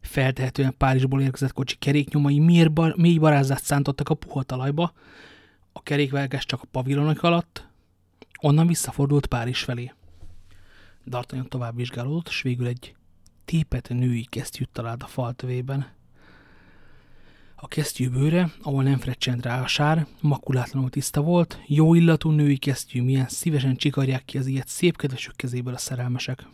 feltehetően 0.00 0.74
Párizsból 0.76 1.22
érkezett 1.22 1.52
kocsi 1.52 1.76
keréknyomai 1.76 2.38
mély 2.96 3.18
barázát 3.18 3.62
szántottak 3.62 4.08
a 4.08 4.14
puha 4.14 4.42
talajba, 4.42 4.92
a 5.72 5.82
kerékvágás 5.82 6.44
csak 6.44 6.62
a 6.62 6.66
pavilonok 6.70 7.22
alatt, 7.22 7.68
onnan 8.40 8.66
visszafordult 8.66 9.26
Párizs 9.26 9.62
felé. 9.62 9.92
D'Artagnan 11.10 11.48
tovább 11.48 11.76
vizsgálódott, 11.76 12.28
és 12.28 12.42
végül 12.42 12.66
egy 12.66 12.94
tépet 13.44 13.88
női 13.88 14.24
kesztyűt 14.24 14.68
talált 14.72 15.02
a 15.02 15.06
faltövében. 15.06 15.86
A 17.62 17.68
kesztyű 17.68 18.08
bőre, 18.08 18.52
ahol 18.62 18.82
nem 18.82 18.98
frecsent 18.98 19.44
rá 19.44 19.62
a 19.62 19.66
sár, 19.66 20.06
makulátlanul 20.20 20.90
tiszta 20.90 21.20
volt, 21.20 21.62
jó 21.66 21.94
illatú 21.94 22.30
női 22.30 22.56
kesztyű, 22.56 23.02
milyen 23.02 23.28
szívesen 23.28 23.76
csikarják 23.76 24.24
ki 24.24 24.38
az 24.38 24.46
ilyet 24.46 24.68
szép 24.68 24.96
kedvesük 24.96 25.36
kezéből 25.36 25.74
a 25.74 25.78
szerelmesek. 25.78 26.46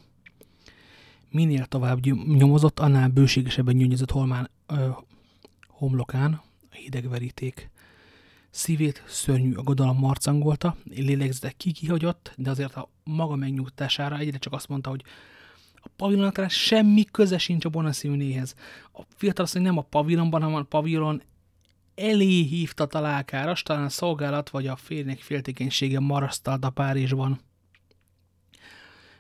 Minél 1.30 1.66
tovább 1.66 2.00
nyomozott, 2.26 2.80
annál 2.80 3.08
bőségesebben 3.08 3.74
nyújtzott 3.74 4.10
holmán, 4.10 4.50
ö, 4.66 4.88
homlokán 5.68 6.40
a 6.70 6.74
hideg 6.74 7.08
veríték. 7.08 7.70
Szívét 8.50 9.02
szörnyű 9.06 9.54
aggodalom 9.54 9.98
marcangolta, 9.98 10.76
lélegzete 10.94 11.50
kikihagyott, 11.56 12.32
de 12.36 12.50
azért 12.50 12.74
a 12.74 12.90
maga 13.04 13.36
megnyugtására 13.36 14.18
egyre 14.18 14.38
csak 14.38 14.52
azt 14.52 14.68
mondta, 14.68 14.90
hogy 14.90 15.02
a 15.86 15.92
pavilonatra 15.96 16.48
semmi 16.48 17.04
köze 17.04 17.38
sincs 17.38 17.64
a 17.64 17.68
Bonacieunéhez. 17.68 18.54
A 18.92 19.02
fiatalasszony 19.16 19.62
nem 19.62 19.78
a 19.78 19.82
pavilonban, 19.82 20.42
hanem 20.42 20.56
a 20.56 20.62
pavilon 20.62 21.22
elé 21.94 22.42
hívta 22.42 22.86
találkára, 22.86 23.54
talán 23.62 23.84
a 23.84 23.88
szolgálat 23.88 24.50
vagy 24.50 24.66
a 24.66 24.76
férnek 24.76 25.18
féltékenysége 25.18 26.00
marasztalt 26.00 26.64
a 26.64 26.70
Párizsban. 26.70 27.40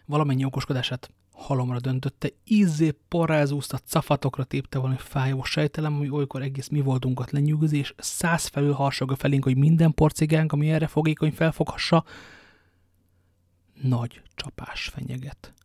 Valamennyi 0.06 0.44
okoskodását 0.44 1.10
halomra 1.32 1.80
döntötte, 1.80 2.28
ízzé 2.44 2.94
porrázúzta, 3.08 3.78
cafatokra 3.78 4.44
tépte 4.44 4.78
valami 4.78 4.98
fájó 4.98 5.42
sejtelem, 5.42 5.94
ami 5.94 6.10
olykor 6.10 6.42
egész 6.42 6.68
mi 6.68 6.80
voltunkat 6.80 7.30
lenyűgözi, 7.30 7.78
és 7.78 7.94
száz 7.96 8.46
felül 8.46 8.72
a 8.72 9.16
felénk, 9.16 9.44
hogy 9.44 9.56
minden 9.56 9.94
porcigánk, 9.94 10.52
ami 10.52 10.70
erre 10.70 10.86
fogékony 10.86 11.32
felfoghassa, 11.32 12.04
nagy 13.82 14.22
csapás 14.34 14.84
fenyeget. 14.84 15.55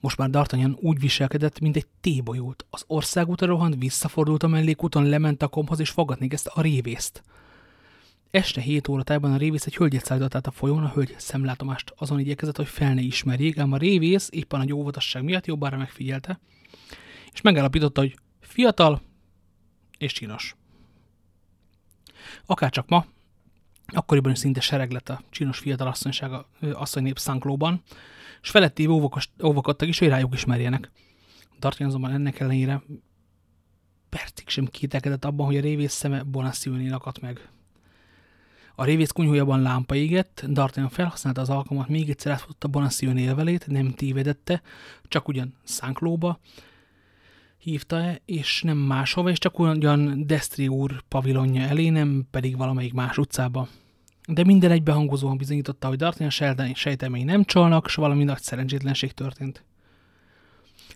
Most 0.00 0.16
már 0.16 0.28
D'Artagnan 0.32 0.76
úgy 0.80 1.00
viselkedett, 1.00 1.60
mint 1.60 1.76
egy 1.76 1.86
tébolyult. 2.00 2.66
Az 2.70 2.84
országútra 2.86 3.46
rohant, 3.46 3.76
visszafordult 3.78 4.42
a 4.42 4.48
mellékúton, 4.48 5.04
lement 5.04 5.42
a 5.42 5.48
komhoz, 5.48 5.80
és 5.80 5.90
fogadni 5.90 6.28
ezt 6.30 6.46
a 6.46 6.60
révészt. 6.60 7.22
Este 8.30 8.60
7 8.60 8.88
óra 8.88 9.02
tájban 9.02 9.32
a 9.32 9.36
révész 9.36 9.66
egy 9.66 9.76
hölgyet 9.76 10.04
szállított 10.04 10.34
át 10.34 10.46
a 10.46 10.50
folyón, 10.50 10.84
a 10.84 10.92
hölgy 10.92 11.14
szemlátomást 11.18 11.92
azon 11.96 12.18
igyekezett, 12.18 12.56
hogy 12.56 12.68
fel 12.68 12.94
ne 12.94 13.00
ismerjék, 13.00 13.58
ám 13.58 13.72
a 13.72 13.76
révész 13.76 14.28
éppen 14.32 14.60
a 14.60 14.72
óvatosság 14.72 15.24
miatt 15.24 15.46
jobbára 15.46 15.76
megfigyelte, 15.76 16.40
és 17.32 17.40
megállapította, 17.40 18.00
hogy 18.00 18.18
fiatal 18.40 19.02
és 19.98 20.12
csinos. 20.12 20.56
Akárcsak 22.46 22.88
ma, 22.88 23.06
akkoriban 23.86 24.32
is 24.32 24.38
szinte 24.38 24.60
sereg 24.60 24.90
lett 24.90 25.08
a 25.08 25.22
csinos 25.30 25.58
fiatal 25.58 25.86
asszonyság 25.86 26.30
asszony 26.72 27.02
nép 27.02 27.18
És 28.46 28.52
feletti 28.52 28.86
óvakodtak 29.42 29.88
is, 29.88 29.98
hogy 29.98 30.08
rájuk 30.08 30.34
ismerjenek. 30.34 30.90
D'Artagnan 31.60 31.86
azonban 31.88 32.12
ennek 32.12 32.40
ellenére 32.40 32.82
percig 34.08 34.48
sem 34.48 34.66
kételkedett 34.66 35.24
abban, 35.24 35.46
hogy 35.46 35.56
a 35.56 35.60
révész 35.60 35.92
szeme 35.92 36.22
Bonacieux-nél 36.22 36.94
akadt 36.94 37.20
meg. 37.20 37.48
A 38.74 38.84
révész 38.84 39.10
kunyhójában 39.10 39.62
lámpa 39.62 39.94
égett, 39.94 40.44
D'Artagnan 40.46 40.90
felhasználta 40.90 41.40
az 41.40 41.50
alkalmat, 41.50 41.88
még 41.88 42.10
egyszer 42.10 42.32
átfutta 42.32 42.68
Bonacieux 42.68 43.20
élvelét, 43.20 43.66
nem 43.66 43.90
tévedette, 43.90 44.62
csak 45.08 45.28
ugyan 45.28 45.54
Szánklóba 45.64 46.40
hívta-e, 47.58 48.20
és 48.24 48.62
nem 48.62 48.76
máshova, 48.76 49.30
és 49.30 49.38
csak 49.38 49.58
ugyan 49.58 50.26
Destri 50.26 50.68
úr 50.68 51.02
pavilonja 51.08 51.62
elé, 51.62 51.88
nem 51.88 52.26
pedig 52.30 52.56
valamelyik 52.56 52.92
más 52.92 53.18
utcába 53.18 53.68
de 54.26 54.44
minden 54.44 54.70
egybehangozóan 54.70 55.36
bizonyította, 55.36 55.88
hogy 55.88 55.98
D'Artagnan 56.00 56.74
sejtemei 56.74 57.22
nem 57.22 57.44
csalnak, 57.44 57.88
s 57.88 57.94
valami 57.94 58.24
nagy 58.24 58.40
szerencsétlenség 58.42 59.12
történt. 59.12 59.64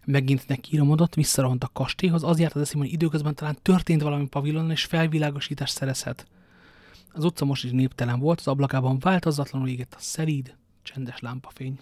Megint 0.04 0.48
nekíromodott, 0.48 1.14
visszarohant 1.14 1.64
a 1.64 1.70
kastélyhoz, 1.72 2.24
az 2.24 2.38
járt 2.38 2.54
az 2.54 2.60
eszébe, 2.60 2.78
hogy 2.78 2.92
időközben 2.92 3.34
talán 3.34 3.56
történt 3.62 4.02
valami 4.02 4.26
pavilonon, 4.26 4.70
és 4.70 4.84
felvilágosítást 4.84 5.74
szerezhet. 5.74 6.26
Az 7.12 7.24
utca 7.24 7.44
most 7.44 7.64
is 7.64 7.70
néptelen 7.70 8.18
volt, 8.18 8.38
az 8.38 8.48
ablakában 8.48 8.98
változatlanul 8.98 9.68
égett 9.68 9.94
a 9.94 10.00
szelíd, 10.00 10.56
csendes 10.82 11.18
lámpafény. 11.20 11.78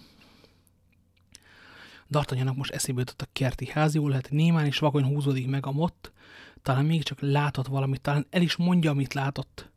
D'Artagnannak 2.11 2.57
most 2.57 2.71
eszébe 2.71 2.99
jutott 2.99 3.23
a 3.23 3.29
kerti 3.33 3.67
ház, 3.67 3.95
jól 3.95 4.09
lehet 4.09 4.31
némán 4.31 4.67
és 4.67 4.79
vakon 4.79 5.05
húzódik 5.05 5.47
meg 5.47 5.67
a 5.67 5.73
mott, 5.73 6.13
talán 6.63 6.85
még 6.85 7.03
csak 7.03 7.21
látott 7.21 7.67
valamit, 7.67 8.01
talán 8.01 8.27
el 8.31 8.43
is 8.43 8.57
mondja, 8.57 8.91
amit 8.91 9.15
látott. 9.15 9.71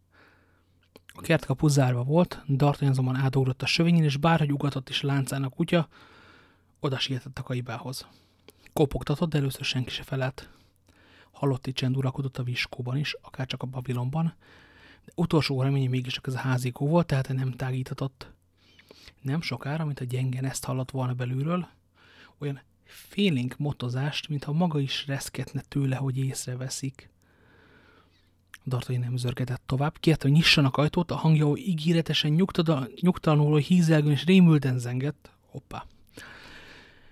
A 1.14 1.22
kertkapu 1.22 1.68
zárva 1.68 2.04
volt, 2.04 2.44
D'Artagnan 2.48 2.90
azonban 2.90 3.16
átugrott 3.16 3.62
a 3.62 3.66
sövényen, 3.66 4.04
és 4.04 4.18
bárhogy 4.18 4.52
ugatott 4.52 4.90
is 4.90 5.02
láncán 5.02 5.44
a 5.44 5.50
kutya, 5.50 5.88
oda 6.80 7.00
sietett 7.00 7.38
a 7.38 7.44
kaibához. 7.44 8.08
Kopogtatott, 8.74 9.30
de 9.30 9.38
először 9.38 9.66
senki 9.66 9.90
se 9.90 10.04
felelt. 10.04 10.50
Halotti 11.32 11.74
csend 11.74 11.98
uralkodott 11.98 12.38
a 12.38 12.44
viskóban 12.44 12.98
is, 12.98 13.16
akár 13.22 13.46
csak 13.46 13.64
a 13.64 13.66
Babilonban, 13.66 14.34
de 15.06 15.12
utolsó 15.16 15.62
reménye 15.62 15.90
mégis 15.90 16.14
csak 16.14 16.28
ez 16.28 16.34
a 16.34 16.38
házikó 16.38 16.88
volt, 16.88 17.08
tehát 17.08 17.34
nem 17.34 17.52
tágítatott. 17.52 18.32
Nem 19.22 19.42
sokára, 19.42 19.86
mint 19.86 20.00
a 20.00 20.06
gyengen 20.06 20.46
ezt 20.46 20.66
hallott 20.66 20.92
volna 20.92 21.14
belülről, 21.14 21.68
olyan 22.38 22.62
félénk 22.84 23.58
motozást, 23.58 24.28
mintha 24.28 24.52
maga 24.52 24.80
is 24.80 25.08
reszketne 25.08 25.62
tőle, 25.62 25.96
hogy 25.96 26.18
észreveszik. 26.18 27.11
Dartai 28.66 28.98
nem 28.98 29.18
zörgetett 29.18 29.62
tovább, 29.66 29.98
kérte, 30.00 30.28
hogy 30.28 30.38
nyissanak 30.38 30.78
ajtót, 30.78 31.12
a 31.12 31.16
hangja 31.16 31.54
ígéretesen 31.56 32.32
nyugtalanul, 33.02 33.58
hízelgőn 33.58 34.12
és 34.12 34.26
rémülten 34.26 34.80
zengett. 34.80 35.32
Hoppá! 35.46 35.86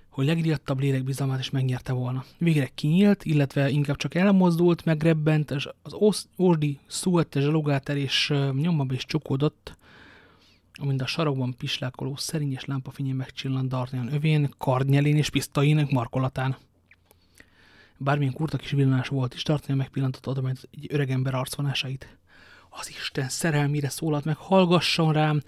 Hogy 0.09 0.25
legriadtabb 0.25 0.79
lélek 0.79 1.03
bizalmát 1.03 1.39
is 1.39 1.49
megnyerte 1.49 1.93
volna. 1.93 2.23
Végre 2.37 2.69
kinyílt, 2.75 3.23
illetve 3.23 3.69
inkább 3.69 3.95
csak 3.95 4.15
elmozdult, 4.15 4.85
megrebbent, 4.85 5.51
és 5.51 5.67
az 5.81 5.95
ósdi 6.37 6.79
szúette 6.87 7.39
zsalogát 7.39 7.89
el, 7.89 7.97
és 7.97 8.33
nyomba 8.53 8.93
is 8.93 9.05
csukódott, 9.05 9.77
amint 10.73 11.01
a 11.01 11.05
sarokban 11.05 11.55
pislákoló 11.57 12.15
szerényes 12.15 12.65
lámpafényén 12.65 13.15
megcsillant 13.15 13.71
D'Artagnan 13.73 14.13
övén, 14.13 14.53
kardnyelén 14.57 15.15
és 15.15 15.29
pisztolyének 15.29 15.89
markolatán. 15.89 16.57
Bármilyen 18.01 18.33
kurta 18.33 18.57
kis 18.57 18.71
villanás 18.71 19.07
volt 19.07 19.33
is, 19.33 19.41
tartani 19.41 19.77
megpillantott 19.77 20.41
majd 20.41 20.57
egy 20.71 20.87
öregember 20.89 21.33
arcvonásait. 21.35 22.17
Az 22.69 22.89
Isten 22.89 23.29
szerelmére 23.29 23.89
szólalt 23.89 24.25
meg, 24.25 24.35
hallgasson 24.35 25.13
rám, 25.13 25.41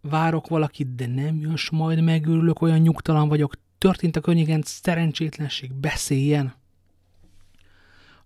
várok 0.00 0.48
valakit, 0.48 0.94
de 0.94 1.06
nem 1.06 1.40
jön, 1.40 1.56
s 1.56 1.70
majd 1.70 2.00
megőrülök, 2.00 2.60
olyan 2.60 2.78
nyugtalan 2.78 3.28
vagyok, 3.28 3.54
történt 3.78 4.16
a 4.16 4.20
környéken 4.20 4.62
szerencsétlenség, 4.64 5.72
beszéljen! 5.72 6.54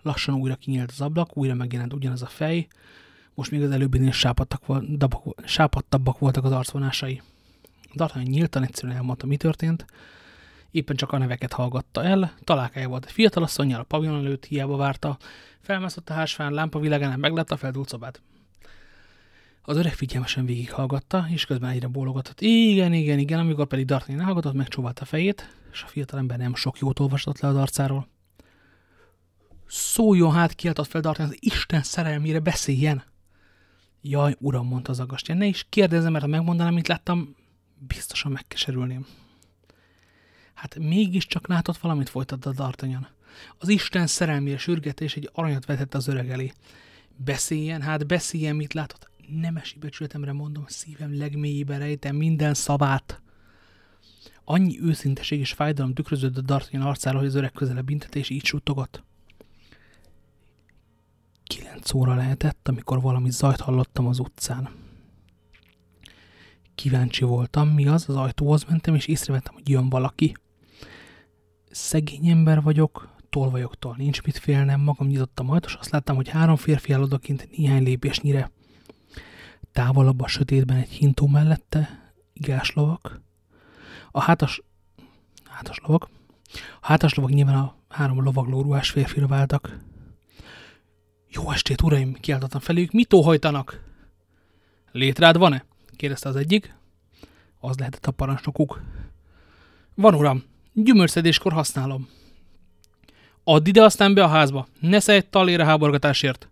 Lassan 0.03 0.35
újra 0.35 0.55
kinyílt 0.55 0.91
az 0.91 1.01
ablak, 1.01 1.37
újra 1.37 1.55
megjelent 1.55 1.93
ugyanaz 1.93 2.23
a 2.23 2.27
fej, 2.27 2.67
most 3.35 3.51
még 3.51 3.63
az 3.63 3.71
előbbinél 3.71 4.13
sápadtabbak 5.45 6.19
voltak 6.19 6.45
az 6.45 6.53
arcvonásai. 6.53 7.23
Dartani 7.95 8.25
nyíltan 8.25 8.63
egyszerűen 8.63 8.97
elmondta, 8.97 9.27
mi 9.27 9.37
történt, 9.37 9.85
éppen 10.73 10.97
csak 10.97 11.13
a 11.13 11.19
neveket 11.19 11.53
hallgatta 11.53 12.05
el, 12.05 12.35
találkája 12.45 12.89
volt 12.89 13.05
egy 13.05 13.13
fiatalasszonyjal 13.13 13.81
a 13.81 13.85
pavilon 13.85 14.25
előtt, 14.25 14.45
hiába 14.45 14.77
várta, 14.77 15.19
felmászott 15.61 16.11
a 16.11 16.13
házfán, 16.13 16.53
lámpa 16.53 16.79
világán, 16.79 17.19
meglette 17.19 17.55
a 17.55 17.57
feldúlt 17.57 17.89
szobát. 17.89 18.23
Az 19.63 19.77
öreg 19.77 19.93
figyelmesen 19.93 20.47
végighallgatta, 20.47 21.27
és 21.29 21.47
közben 21.47 21.71
egyre 21.71 21.87
bólogatott. 21.87 22.41
Igen, 22.41 22.93
igen, 22.93 23.19
igen, 23.19 23.39
amikor 23.39 23.67
pedig 23.67 23.85
Dartani 23.85 24.19
hallgatott, 24.19 24.55
megcsóvált 24.55 24.99
a 24.99 25.05
fejét, 25.05 25.57
és 25.73 25.83
a 25.83 25.87
fiatalember 25.87 26.39
nem 26.39 26.55
sok 26.55 26.79
jót 26.79 26.99
olvasott 26.99 27.41
le 27.41 27.49
az 27.49 27.57
arcáról. 27.57 28.09
Szóljon 29.67 30.33
hát, 30.33 30.55
kiáltott 30.55 30.87
fel 30.87 31.01
Dartani, 31.01 31.29
az 31.29 31.37
Isten 31.41 31.83
szerelmére 31.83 32.41
beszéljen! 32.41 33.03
Jaj, 34.01 34.37
uram, 34.39 34.67
mondta 34.67 34.91
az 34.91 35.01
agastja, 35.01 35.35
ne 35.35 35.47
is 35.47 35.67
kérdezzem, 35.69 36.13
mert 36.13 36.25
ha 36.25 36.31
megmondanám, 36.31 36.75
mit 36.75 36.89
láttam, 36.89 37.37
biztosan 37.87 38.33
megkeserülném. 38.33 39.07
Hát 40.55 40.79
mégiscsak 40.79 41.47
látott 41.47 41.77
valamit 41.77 42.09
folytatta 42.09 42.53
D'Artagnan. 42.57 43.07
Az 43.59 43.69
Isten 43.69 44.07
szerelmére 44.07 44.59
sürgetés 44.59 45.17
egy 45.17 45.31
aranyat 45.33 45.65
vetett 45.65 45.95
az 45.95 46.09
öreg 46.09 46.31
elé. 46.31 46.53
Beszéljen, 47.17 47.83
hát 47.83 48.07
beszéljen, 48.07 48.57
mit 48.57 48.73
látott. 48.73 49.11
Nemesi 49.29 49.79
becsületemre 49.79 50.33
mondom, 50.33 50.65
szívem 50.67 51.17
legmélyébe 51.19 51.79
rejtem 51.79 52.17
minden 52.17 52.55
szavát. 52.55 53.23
Annyi 54.45 54.81
őszinteség 54.81 55.41
és 55.41 55.53
fájdalom 55.53 55.95
tükröződött 55.95 56.45
D'Artagnan 56.47 56.85
arcára, 56.85 57.19
hogy 57.19 57.27
az 57.27 57.35
öreg 57.35 57.53
közelebb 57.53 57.91
intetés 57.91 58.31
így 58.31 58.45
suttogott. 58.45 59.03
Kilenc 61.45 61.95
óra 61.95 62.15
lehetett, 62.15 62.69
amikor 62.69 63.01
valami 63.01 63.31
zajt 63.31 63.61
hallottam 63.61 64.07
az 64.07 64.19
utcán. 64.19 64.82
Kíváncsi 66.75 67.25
voltam, 67.25 67.69
mi 67.69 67.87
az, 67.87 68.09
az 68.09 68.17
ajtóhoz 68.17 68.65
mentem, 68.65 68.95
és 68.95 69.07
észrevettem, 69.07 69.55
hogy 69.55 69.69
jön 69.69 69.89
valaki. 69.89 70.37
Szegény 71.71 72.29
ember 72.29 72.63
vagyok, 72.63 73.15
tolvajoktól 73.31 73.95
nincs 73.99 74.23
mit 74.23 74.39
félnem, 74.39 74.81
magam 74.81 75.07
nyitottam 75.07 75.47
majd, 75.47 75.65
és 75.67 75.75
azt 75.75 75.91
láttam, 75.91 76.17
hogy 76.17 76.29
három 76.29 76.57
férfi 76.57 76.93
áll 76.93 77.01
odakint 77.01 77.49
néhány 77.57 77.83
lépésnyire. 77.83 78.51
Távolabb 79.73 80.21
a 80.21 80.27
sötétben 80.27 80.77
egy 80.77 80.89
hintó 80.89 81.27
mellette, 81.27 82.13
igás 82.33 82.73
lovak. 82.73 83.21
A 84.11 84.21
hátas, 84.21 84.63
hátas 85.45 85.81
lovak, 85.83 86.09
a 86.81 86.87
hátas 86.87 87.15
lovak 87.15 87.31
nyilván 87.31 87.59
a 87.59 87.77
három 87.89 88.23
lovagló 88.23 88.63
ruhás 88.63 88.91
férfira 88.91 89.27
váltak. 89.27 89.79
Jó 91.29 91.51
estét, 91.51 91.83
uraim! 91.83 92.13
kiáltottam 92.13 92.61
felük. 92.61 92.93
Mit 92.93 93.13
óhajtanak? 93.13 93.85
Létrád 94.93 95.37
van-e? 95.37 95.65
Kérdezte 96.03 96.29
az 96.29 96.37
egyik. 96.37 96.75
Az 97.61 97.79
lehetett 97.79 98.07
a 98.07 98.11
parancsnokuk. 98.11 98.81
Van, 99.95 100.15
uram. 100.15 100.45
Gyümölcszedéskor 100.73 101.53
használom. 101.53 102.09
Add 103.45 103.67
ide 103.67 103.83
aztán 103.83 104.15
be 104.15 104.25
a 104.25 104.29
házba. 104.29 104.67
Ne 104.81 105.01
szedj 105.01 105.27
talér 105.31 105.61
a 105.61 105.65
háborgatásért. 105.65 106.49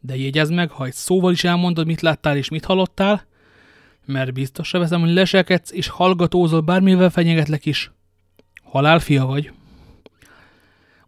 De 0.00 0.16
jegyezd 0.16 0.52
meg, 0.52 0.70
ha 0.70 0.84
egy 0.84 0.92
szóval 0.92 1.32
is 1.32 1.44
elmondod, 1.44 1.86
mit 1.86 2.00
láttál 2.00 2.36
és 2.36 2.48
mit 2.48 2.64
hallottál, 2.64 3.26
mert 4.04 4.32
biztosra 4.32 4.78
veszem, 4.78 5.00
hogy 5.00 5.12
leselkedsz 5.12 5.72
és 5.72 5.88
hallgatózol, 5.88 6.60
bármivel 6.60 7.10
fenyegetlek 7.10 7.66
is. 7.66 7.90
Halál 8.62 8.98
fia 8.98 9.26
vagy. 9.26 9.52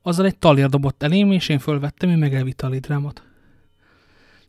Azzal 0.03 0.27
egy 0.27 0.39
talér 0.39 0.69
dobott 0.69 1.03
elém, 1.03 1.33
és 1.33 1.49
én 1.49 1.59
fölvettem, 1.59 2.09
ő 2.09 2.17
meg 2.17 2.55
a 2.63 2.69
létrámat. 2.69 3.23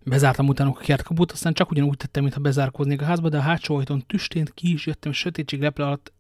Bezártam 0.08 0.48
utána 0.48 0.70
a 0.70 0.74
kertkaput, 0.74 1.32
aztán 1.32 1.54
csak 1.54 1.72
ugyanúgy 1.72 1.98
tettem, 1.98 2.24
mintha 2.24 2.42
bezárkóznék 2.42 3.02
a 3.02 3.06
házba, 3.06 3.30
de 3.30 3.38
a 3.38 3.42
hátsó 3.42 3.76
ajtón 3.76 4.04
tüstént 4.08 4.54
ki 4.54 4.74
is 4.74 4.86
jöttem, 4.86 5.12
sötétség 5.12 5.62
leple 5.62 5.86
alatt 5.86 6.14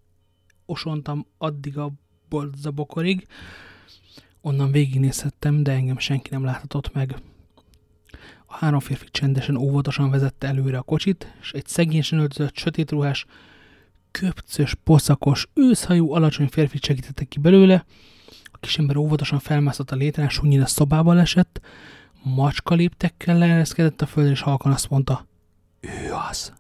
osontam 0.66 1.26
addig 1.38 1.78
a 1.78 1.92
bokorig. 2.74 3.28
Onnan 4.42 4.72
végignézhettem, 4.72 5.64
de 5.64 5.72
engem 5.72 5.98
senki 5.98 6.30
nem 6.32 6.44
láthatott 6.44 6.94
meg. 6.94 7.16
A 8.46 8.56
három 8.56 8.80
férfi 8.80 9.06
csendesen, 9.12 9.56
óvatosan 9.56 10.10
vezette 10.10 10.48
előre 10.48 10.78
a 10.78 10.82
kocsit, 10.82 11.34
és 11.42 11.52
egy 11.52 11.68
szegényesen 11.68 12.20
öltözött, 12.20 12.58
sötétruhás, 12.58 13.26
köpcös, 14.12 14.76
poszakos, 14.84 15.48
őszhajú, 15.54 16.14
alacsony 16.14 16.48
férfi 16.48 16.78
segítettek 16.82 17.28
ki 17.28 17.40
belőle. 17.40 17.86
A 18.44 18.58
kisember 18.58 18.98
óvatosan 18.98 19.40
felmászott 19.40 19.92
a 19.92 19.96
létrán, 19.96 20.30
sunyin 20.30 20.62
a 20.62 20.66
szobába 20.66 21.14
lesett, 21.14 21.62
macska 22.26 22.76
léptekkel 22.76 23.38
leereszkedett 23.38 24.02
a 24.02 24.06
földre, 24.06 24.32
és 24.32 24.42
halkan 24.42 24.72
azt 24.72 24.90
mondta, 24.90 25.26
ő 25.80 26.14
az. 26.30 26.54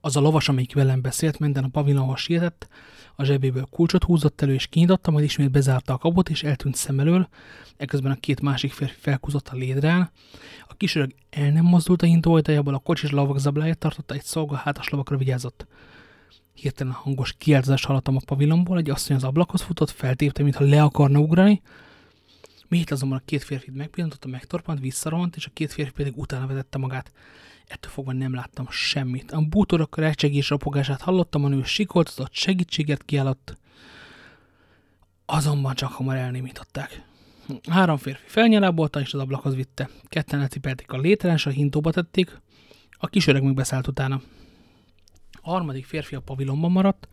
Az 0.00 0.16
a 0.16 0.20
lovas, 0.20 0.48
amelyik 0.48 0.74
velem 0.74 1.00
beszélt, 1.00 1.38
minden 1.38 1.64
a 1.64 1.68
pavilonhoz 1.68 2.18
sietett, 2.18 2.68
a 3.16 3.24
zsebéből 3.24 3.66
kulcsot 3.70 4.04
húzott 4.04 4.40
elő, 4.40 4.54
és 4.54 4.66
kinyitotta, 4.66 5.10
majd 5.10 5.24
ismét 5.24 5.50
bezárta 5.50 5.92
a 5.92 5.98
kabot, 5.98 6.28
és 6.28 6.42
eltűnt 6.42 6.74
szem 6.74 7.00
elől, 7.00 7.28
ekközben 7.76 8.12
a 8.12 8.14
két 8.14 8.40
másik 8.40 8.72
férfi 8.72 9.00
felkúzott 9.00 9.48
a 9.48 9.56
lédrán. 9.56 10.10
A 10.68 10.74
kisöreg 10.74 11.14
el 11.30 11.50
nem 11.50 11.64
mozdult 11.64 12.02
a 12.02 12.06
hintó 12.06 12.34
ajtajából, 12.34 12.74
a 12.74 12.78
kocsis 12.78 13.10
lovak 13.10 13.38
zabláját 13.38 13.78
tartotta, 13.78 14.14
egy 14.14 14.22
szolga 14.22 14.56
hátas 14.56 14.88
lovakra 14.88 15.16
vigyázott. 15.16 15.66
Hirtelen 16.54 16.92
hangos 16.92 17.34
kiáltozást 17.38 17.84
hallottam 17.84 18.16
a 18.16 18.20
pavilonból, 18.24 18.78
egy 18.78 18.90
asszony 18.90 19.16
az 19.16 19.24
ablakhoz 19.24 19.62
futott, 19.62 19.90
feltépte, 19.90 20.42
mintha 20.42 20.64
le 20.64 20.82
akarna 20.82 21.18
ugrani, 21.18 21.62
Miért 22.68 22.90
azonban 22.90 23.18
a 23.18 23.24
két 23.24 23.42
férfit 23.42 23.74
megpillantotta, 23.74 24.28
megtorpant, 24.28 24.80
visszarohant, 24.80 25.36
és 25.36 25.46
a 25.46 25.50
két 25.52 25.72
férfi 25.72 25.92
pedig 25.92 26.16
utána 26.16 26.46
vezette 26.46 26.78
magát. 26.78 27.12
Ettől 27.66 27.90
fogva 27.90 28.12
nem 28.12 28.34
láttam 28.34 28.66
semmit. 28.70 29.32
A 29.32 29.40
bútorok 29.40 29.96
recsegés 29.96 30.48
ropogását 30.48 31.00
hallottam, 31.00 31.44
a 31.44 31.48
nő 31.48 31.62
sikoltozott, 31.62 32.32
segítséget 32.32 33.04
kiállott. 33.04 33.56
Azonban 35.26 35.74
csak 35.74 35.92
hamar 35.92 36.16
elnémították. 36.16 37.02
Három 37.68 37.96
férfi 37.96 38.24
felnyalábolta, 38.26 39.00
és 39.00 39.14
az 39.14 39.20
ablakhoz 39.20 39.54
vitte. 39.54 39.88
Ketten 40.08 40.38
lecipelték 40.40 40.92
a 40.92 40.98
létren, 40.98 41.34
és 41.34 41.46
a 41.46 41.50
hintóba 41.50 41.92
tették. 41.92 42.40
A 42.90 43.06
kis 43.06 43.26
öreg 43.26 43.42
meg 43.42 43.54
beszállt 43.54 43.86
utána. 43.86 44.20
A 45.32 45.50
harmadik 45.50 45.84
férfi 45.84 46.14
a 46.14 46.20
pavilonban 46.20 46.70
maradt, 46.70 47.08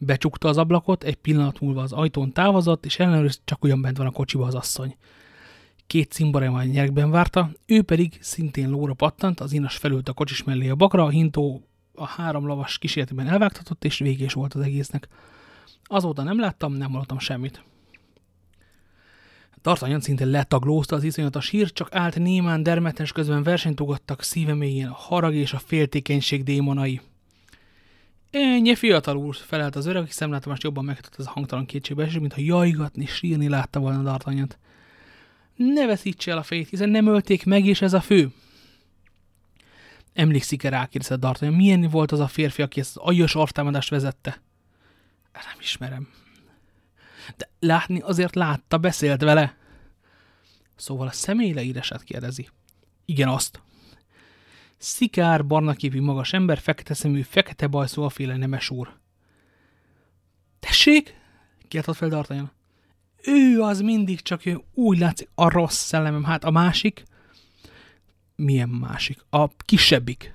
becsukta 0.00 0.48
az 0.48 0.56
ablakot, 0.56 1.04
egy 1.04 1.16
pillanat 1.16 1.60
múlva 1.60 1.82
az 1.82 1.92
ajtón 1.92 2.32
távozott, 2.32 2.84
és 2.84 2.98
ellenőrizte, 2.98 3.42
csak 3.44 3.64
ugyan 3.64 3.80
bent 3.80 3.96
van 3.96 4.06
a 4.06 4.10
kocsiba 4.10 4.46
az 4.46 4.54
asszony. 4.54 4.96
Két 5.86 6.12
cimborai 6.12 6.48
majd 6.48 6.70
nyerekben 6.70 7.10
várta, 7.10 7.50
ő 7.66 7.82
pedig 7.82 8.18
szintén 8.20 8.70
lóra 8.70 8.94
pattant, 8.94 9.40
az 9.40 9.52
inas 9.52 9.76
felült 9.76 10.08
a 10.08 10.12
kocsis 10.12 10.44
mellé 10.44 10.68
a 10.68 10.74
bakra, 10.74 11.04
a 11.04 11.08
hintó 11.08 11.64
a 11.94 12.06
három 12.06 12.46
lovas 12.46 12.78
kísérletében 12.78 13.28
elvágtatott, 13.28 13.84
és 13.84 13.98
végés 13.98 14.32
volt 14.32 14.54
az 14.54 14.60
egésznek. 14.60 15.08
Azóta 15.82 16.22
nem 16.22 16.40
láttam, 16.40 16.72
nem 16.72 16.90
hallottam 16.90 17.18
semmit. 17.18 17.64
Tartanyan 19.62 20.00
szinte 20.00 20.24
letaglózta 20.24 20.96
az 20.96 21.04
iszonyatos 21.04 21.48
hír, 21.48 21.72
csak 21.72 21.94
állt 21.94 22.18
némán 22.18 22.62
dermetens 22.62 23.12
közben 23.12 23.42
versenyt 23.42 23.80
ugattak 23.80 24.22
szíveméjén 24.22 24.86
a 24.86 24.94
harag 24.94 25.34
és 25.34 25.52
a 25.52 25.58
féltékenység 25.58 26.42
démonai. 26.42 27.00
Ennyi 28.30 28.74
fiatal 28.74 29.16
úr, 29.16 29.36
felelt 29.36 29.76
az 29.76 29.86
öreg, 29.86 30.02
aki 30.02 30.12
szemlátomást 30.12 30.62
jobban 30.62 30.84
megtett 30.84 31.14
az 31.16 31.26
a 31.26 31.30
hangtalan 31.30 31.66
kétségbe 31.66 32.04
és 32.04 32.18
mintha 32.18 32.40
jajgatni, 32.40 33.06
sírni 33.06 33.48
látta 33.48 33.80
volna 33.80 34.16
D'Artagnant. 34.16 34.50
Ne 35.56 35.86
veszítse 35.86 36.30
el 36.30 36.38
a 36.38 36.42
fejét, 36.42 36.68
hiszen 36.68 36.88
nem 36.88 37.06
ölték 37.06 37.44
meg, 37.44 37.66
és 37.66 37.82
ez 37.82 37.92
a 37.92 38.00
fő. 38.00 38.32
Emlékszik-e 40.12 40.68
rá, 40.68 40.86
kérdezte 40.86 41.16
D'Artagnan, 41.20 41.56
milyen 41.56 41.80
volt 41.80 42.12
az 42.12 42.20
a 42.20 42.28
férfi, 42.28 42.62
aki 42.62 42.80
ezt 42.80 42.96
az 42.96 43.02
agyos 43.06 43.34
artámadást 43.34 43.90
vezette? 43.90 44.42
Nem 45.32 45.58
ismerem. 45.60 46.08
De 47.36 47.48
látni 47.58 48.00
azért 48.00 48.34
látta, 48.34 48.78
beszélt 48.78 49.22
vele. 49.22 49.56
Szóval 50.76 51.06
a 51.06 51.12
személy 51.12 51.52
leírását 51.52 52.02
kérdezi. 52.02 52.48
Igen, 53.04 53.28
azt. 53.28 53.60
Szikár, 54.82 55.46
barna 55.46 55.72
képű 55.72 56.00
magas 56.00 56.32
ember, 56.32 56.58
fekete 56.58 56.94
szemű, 56.94 57.22
fekete 57.22 57.66
bajszó 57.66 58.08
féle 58.08 58.36
nemes 58.36 58.70
úr. 58.70 58.98
Tessék? 60.60 61.14
Kiáltott 61.68 61.96
fel 61.96 62.08
D'Artagnan. 62.12 62.50
Ő 63.22 63.60
az 63.60 63.80
mindig 63.80 64.20
csak 64.20 64.46
ő, 64.46 64.60
úgy 64.74 64.98
látszik, 64.98 65.28
a 65.34 65.50
rossz 65.50 65.76
szellemem. 65.76 66.24
Hát 66.24 66.44
a 66.44 66.50
másik? 66.50 67.02
Milyen 68.36 68.68
másik? 68.68 69.24
A 69.30 69.48
kisebbik. 69.56 70.34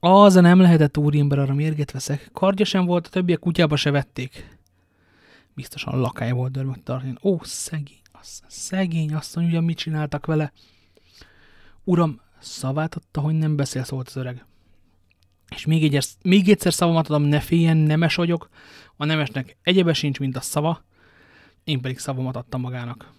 Az 0.00 0.34
nem 0.34 0.60
lehetett 0.60 0.98
úriember, 0.98 1.38
arra 1.38 1.54
mérget 1.54 1.90
veszek. 1.90 2.30
Kardja 2.32 2.64
sem 2.64 2.84
volt, 2.84 3.06
a 3.06 3.10
többiek 3.10 3.38
kutyába 3.38 3.76
se 3.76 3.90
vették. 3.90 4.58
Biztosan 5.54 6.00
lakály 6.00 6.32
volt 6.32 6.52
dörmögt 6.52 6.80
D'Artagnan. 6.84 7.22
Ó, 7.22 7.38
szegény, 7.42 8.00
asszony, 8.12 8.48
szegény 8.48 9.14
asszony, 9.14 9.46
ugyan 9.46 9.64
mit 9.64 9.78
csináltak 9.78 10.26
vele? 10.26 10.52
Uram, 11.84 12.22
Szavát 12.44 12.94
adta, 12.94 13.20
hogy 13.20 13.34
nem 13.34 13.56
beszél, 13.56 13.84
szólt 13.84 14.08
az 14.08 14.16
öreg. 14.16 14.44
És 15.54 15.66
még, 15.66 15.94
egy, 15.94 16.06
még 16.22 16.48
egyszer 16.48 16.72
szavamat 16.72 17.08
adom, 17.08 17.22
ne 17.22 17.40
féljen, 17.40 17.76
nemes 17.76 18.14
vagyok. 18.14 18.48
A 18.96 19.04
nemesnek 19.04 19.56
egyebe 19.62 19.92
sincs, 19.92 20.18
mint 20.18 20.36
a 20.36 20.40
szava. 20.40 20.84
Én 21.64 21.80
pedig 21.80 21.98
szavamat 21.98 22.36
adtam 22.36 22.60
magának. 22.60 23.12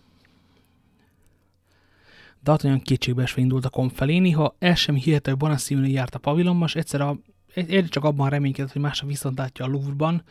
D'Artagnan 2.46 2.82
kétségbeesve 2.84 3.42
indult 3.42 3.66
a 3.66 3.70
komp 3.70 3.96
felé, 3.96 4.18
néha 4.18 4.56
el 4.60 4.76
sem 4.76 4.96
hihető, 4.96 5.32
hogy 5.32 5.40
Bonacieux 5.40 5.90
járt 5.90 6.16
a 6.16 6.20
pavilonban, 6.20 6.68
és 6.68 6.76
egyszer 6.76 7.02
a, 7.02 7.18
egy, 7.54 7.88
csak 7.90 8.04
abban 8.04 8.30
reménykedett, 8.30 8.72
hogy 8.72 8.82
másra 8.82 9.08
viszont 9.08 9.38
látja 9.38 9.66
a 9.66 9.68
Louvre-ban. 9.68 10.24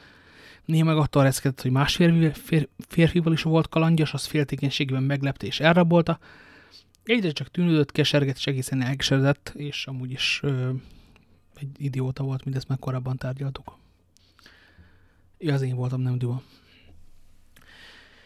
Néha 0.65 0.85
meg 0.85 0.97
attól 0.97 1.23
reszkedett, 1.23 1.63
hogy 1.63 1.71
más 1.71 1.95
férfi, 1.95 2.41
fér, 2.41 2.69
férfival 2.89 3.33
is 3.33 3.43
volt 3.43 3.69
kalandjas, 3.69 4.13
az 4.13 4.25
féltékenységben 4.25 5.03
meglepte 5.03 5.47
és 5.47 5.61
elrabolta, 5.61 6.19
Egyre 7.05 7.31
csak 7.31 7.51
tűnődött, 7.51 7.93
keserget, 7.93 8.37
és 8.37 8.47
egészen 8.47 8.83
elkeseredett, 8.83 9.53
és 9.57 9.87
amúgy 9.87 10.11
is 10.11 10.40
ö, 10.43 10.71
egy 11.55 11.69
idióta 11.77 12.23
volt, 12.23 12.45
mint 12.45 12.57
ezt 12.57 12.69
már 12.69 12.79
korábban 12.79 13.17
tárgyaltuk. 13.17 13.79
Ja, 15.38 15.55
az 15.55 15.62
én 15.62 15.77
voltam, 15.77 16.01
nem 16.01 16.19
Dua. 16.19 16.43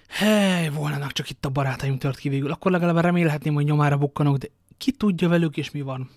Hely, 0.08 0.68
volnának 0.68 1.12
csak 1.12 1.30
itt 1.30 1.44
a 1.44 1.50
barátaim 1.50 1.98
tört 1.98 2.18
ki 2.18 2.28
végül. 2.28 2.50
Akkor 2.50 2.70
legalább 2.70 2.96
remélhetném, 2.96 3.54
hogy 3.54 3.64
nyomára 3.64 3.96
bukkanok, 3.96 4.36
de 4.36 4.46
ki 4.76 4.92
tudja 4.92 5.28
velük, 5.28 5.56
és 5.56 5.70
mi 5.70 5.80
van. 5.80 6.10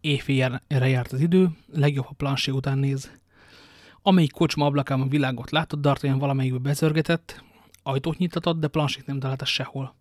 Éjfélre 0.00 0.88
járt 0.88 1.12
az 1.12 1.20
idő, 1.20 1.50
legjobb, 1.72 2.04
ha 2.04 2.12
plansé 2.12 2.50
után 2.50 2.78
néz. 2.78 3.10
Amelyik 4.02 4.30
kocsma 4.30 4.66
ablakában 4.66 5.08
világot 5.08 5.50
látott, 5.50 5.80
D'Artagnan 5.82 6.16
valamelyikbe 6.18 6.58
bezörgetett, 6.58 7.44
ajtót 7.82 8.18
nyitatott, 8.18 8.60
de 8.60 8.68
plansét 8.68 9.06
nem 9.06 9.18
találta 9.18 9.44
sehol. 9.44 10.00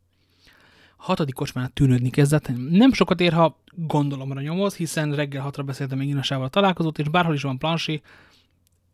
A 1.03 1.03
hatodik 1.03 1.33
kocsmánál 1.33 1.71
tűnődni 1.73 2.09
kezdett. 2.09 2.51
Nem 2.69 2.93
sokat 2.93 3.21
ér, 3.21 3.33
ha 3.33 3.57
gondolomra 3.75 4.41
nyomoz, 4.41 4.75
hiszen 4.75 5.15
reggel 5.15 5.41
hatra 5.41 5.63
beszéltem 5.63 5.97
még 5.97 6.07
Inasával 6.07 6.49
találkozott, 6.49 6.97
és 6.97 7.09
bárhol 7.09 7.33
is 7.33 7.41
van 7.41 7.57
plansé, 7.57 8.01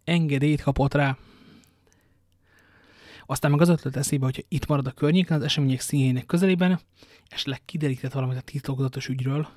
engedélyt 0.03 0.61
kapott 0.61 0.93
rá. 0.93 1.17
Aztán 3.25 3.51
meg 3.51 3.61
az 3.61 3.69
ötlet 3.69 3.95
eszébe, 3.95 4.25
hogyha 4.25 4.41
itt 4.47 4.67
marad 4.67 4.87
a 4.87 4.91
környéken, 4.91 5.37
az 5.37 5.43
események 5.43 5.79
színjének 5.79 6.25
közelében, 6.25 6.79
esetleg 7.29 7.61
kiderített 7.65 8.11
valamit 8.11 8.37
a 8.37 8.41
titokzatos 8.41 9.07
ügyről. 9.07 9.47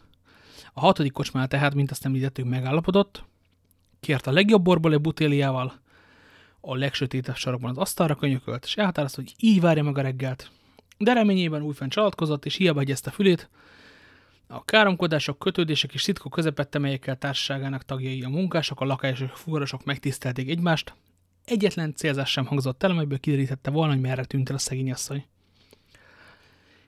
A 0.73 0.81
hatodik 0.81 1.13
kocsmánál 1.13 1.49
tehát, 1.49 1.75
mint 1.75 1.91
azt 1.91 2.05
említettük, 2.05 2.45
megállapodott, 2.45 3.25
kért 4.01 4.27
a 4.27 4.33
legjobb 4.33 4.63
borból 4.63 4.93
egy 4.93 5.01
butéliával, 5.01 5.81
a 6.61 6.77
legsötétebb 6.77 7.37
sarokban 7.37 7.71
az 7.71 7.79
asztalra 7.79 8.15
könyökölt, 8.15 8.65
és 8.65 8.77
elhatározta, 8.77 9.21
hogy 9.21 9.35
így 9.39 9.61
várja 9.61 9.83
meg 9.83 9.99
a 9.99 10.03
reggelt. 10.03 10.51
De 11.03 11.13
reményében 11.13 11.63
újfent 11.63 11.93
csalatkozott, 11.93 12.45
és 12.45 12.55
hiába 12.55 12.83
a 13.05 13.11
fülét, 13.11 13.51
a 14.47 14.65
káromkodások, 14.65 15.39
kötődések 15.39 15.95
és 15.95 16.03
szitkok 16.03 16.33
közepette, 16.33 16.79
melyekkel 16.79 17.19
társaságának 17.19 17.85
tagjai 17.85 18.23
a 18.23 18.29
munkások, 18.29 18.81
a 18.81 18.85
lakások, 18.85 19.37
fuvarosok 19.37 19.85
megtisztelték 19.85 20.49
egymást, 20.49 20.95
egyetlen 21.45 21.95
célzás 21.95 22.31
sem 22.31 22.47
hangzott 22.47 22.83
el, 22.83 22.91
amelyből 22.91 23.19
kiderítette 23.19 23.71
volna, 23.71 23.93
hogy 23.93 24.01
merre 24.03 24.25
tűnt 24.25 24.49
el 24.49 24.55
a 24.55 24.59
szegény 24.59 24.91
asszony. 24.91 25.25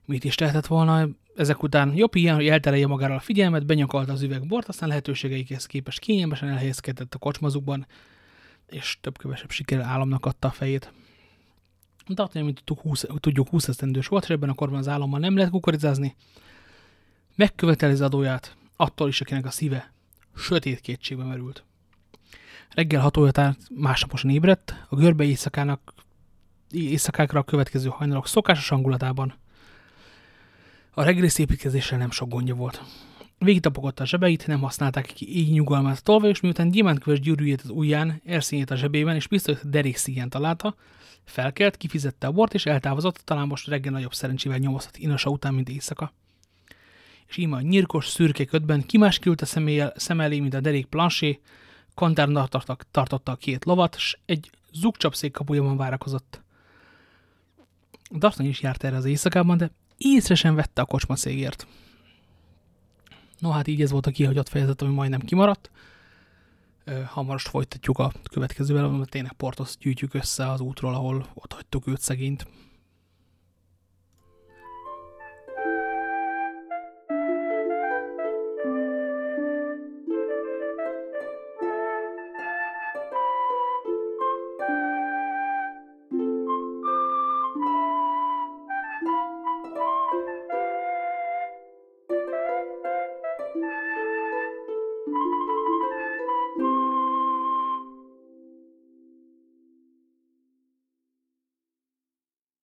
Mit 0.05 0.25
is 0.25 0.35
tehetett 0.35 0.67
volna 0.67 1.09
ezek 1.37 1.63
után? 1.63 1.95
Jobb 1.95 2.15
ilyen, 2.15 2.35
hogy 2.35 2.49
elterelje 2.49 2.87
magára 2.87 3.15
a 3.15 3.21
figyelmet, 3.21 3.67
benyakalta 3.67 4.13
az 4.13 4.23
üvegbort, 4.23 4.69
aztán 4.69 4.89
lehetőségeikhez 4.89 5.67
képest 5.67 5.99
kényelmesen 5.99 6.49
elhelyezkedett 6.49 7.15
a 7.15 7.19
kocsmazukban, 7.19 7.87
és 8.67 8.99
több-kövesebb 9.01 9.51
sikerrel 9.51 9.87
államnak 9.87 10.27
adta 10.27 10.49
a 10.49 10.51
fejét. 10.51 10.93
D'Artagnan, 12.09 12.45
mint 12.45 12.63
tudjuk, 12.65 12.81
20, 12.81 13.05
tudjuk, 13.21 13.49
20 13.49 13.69
esztendős 13.69 14.07
volt, 14.07 14.23
és 14.23 14.31
ebben 14.31 14.49
a 14.49 14.55
korban 14.55 14.79
az 14.79 14.89
állammal 14.89 15.21
nem 15.21 15.37
lehet 15.37 15.51
kukorizázni. 15.51 16.17
Megköveteli 17.35 17.93
az 17.93 18.01
adóját, 18.01 18.57
attól 18.77 19.09
is, 19.09 19.21
akinek 19.21 19.45
a 19.47 19.51
szíve 19.51 19.93
sötét 20.37 20.81
kétségbe 20.81 21.25
merült. 21.25 21.65
Reggel 22.71 23.01
6 23.01 23.17
óra 23.17 23.57
másnaposan 23.75 24.31
ébredt, 24.31 24.75
a 24.89 24.97
görbe 24.97 25.25
éjszakának, 25.25 25.95
éjszakákra 26.71 27.41
a 27.41 27.43
következő 27.43 27.89
hajnalok 27.89 28.27
szokásos 28.27 28.69
hangulatában. 28.69 29.35
A 30.91 31.03
reggeli 31.03 31.29
szépítkezéssel 31.29 31.99
nem 31.99 32.11
sok 32.11 32.29
gondja 32.29 32.55
volt. 32.55 32.83
Végigtapogatta 33.39 34.03
a 34.03 34.07
zsebeit, 34.07 34.47
nem 34.47 34.61
használták 34.61 35.07
ki 35.07 35.39
így 35.39 35.53
nyugalmát 35.53 36.03
tolva, 36.03 36.29
és 36.29 36.41
miután 36.41 36.71
gyémántköves 36.71 37.21
gyűrűjét 37.21 37.61
az 37.61 37.71
ujján, 37.71 38.21
erszényét 38.25 38.71
a 38.71 38.77
zsebében, 38.77 39.15
és 39.15 39.27
pisztolyt 39.27 39.61
a 39.63 39.69
derék 39.69 39.97
szíján 39.97 40.29
találta, 40.29 40.75
felkelt, 41.25 41.77
kifizette 41.77 42.27
a 42.27 42.33
bort, 42.33 42.55
és 42.55 42.67
eltávozott, 42.67 43.17
talán 43.17 43.47
most 43.47 43.67
reggel 43.67 43.93
nagyobb 43.93 44.15
szerencsével 44.15 44.59
nyomozhat 44.59 44.97
inasa 44.97 45.31
után, 45.31 45.55
mint 45.55 45.69
éjszaka. 45.69 46.13
És 47.27 47.37
íme 47.37 47.57
a 47.57 47.61
nyírkos, 47.61 48.09
szürke 48.09 48.45
ködben 48.45 48.83
kimáskült 48.87 49.41
a 49.41 49.47
személyel, 49.47 49.93
szem 49.97 50.21
elé, 50.21 50.41
mint 50.41 50.55
a 50.55 50.61
derék 50.61 50.87
plansé, 50.87 51.41
kantárnak 51.95 52.49
tartotta 52.91 53.33
a 53.33 53.37
két 53.37 53.65
lovat, 53.65 53.95
és 53.95 54.19
egy 54.27 54.51
zugcsapszék 54.73 55.33
kapujában 55.33 55.77
várakozott. 55.77 56.41
Dartan 58.11 58.47
is 58.47 58.61
járt 58.61 58.85
erre 58.85 58.97
az 58.97 59.05
éjszakában, 59.05 59.57
de 59.57 59.71
észre 59.97 60.35
sem 60.35 60.55
vette 60.55 60.83
a 60.83 60.85
kocsma 60.85 61.17
szégért. 61.17 61.67
No 63.39 63.51
hát 63.51 63.67
így 63.67 63.83
ez 63.83 63.91
volt 63.91 64.07
a 64.07 64.11
kihagyott 64.11 64.49
fejezet, 64.49 64.83
ami 64.83 64.95
majdnem 64.95 65.21
kimaradt. 65.21 65.71
Hamarost 67.07 67.49
folytatjuk 67.49 67.99
a 67.99 68.13
következővel, 68.31 68.89
mert 68.89 69.11
tényleg 69.11 69.33
Portos 69.33 69.77
gyűjtjük 69.77 70.15
össze 70.15 70.51
az 70.51 70.61
útról, 70.61 70.95
ahol 70.95 71.27
ott 71.35 71.53
hagytuk 71.53 71.87
őt 71.87 72.01
szegényt. 72.01 72.47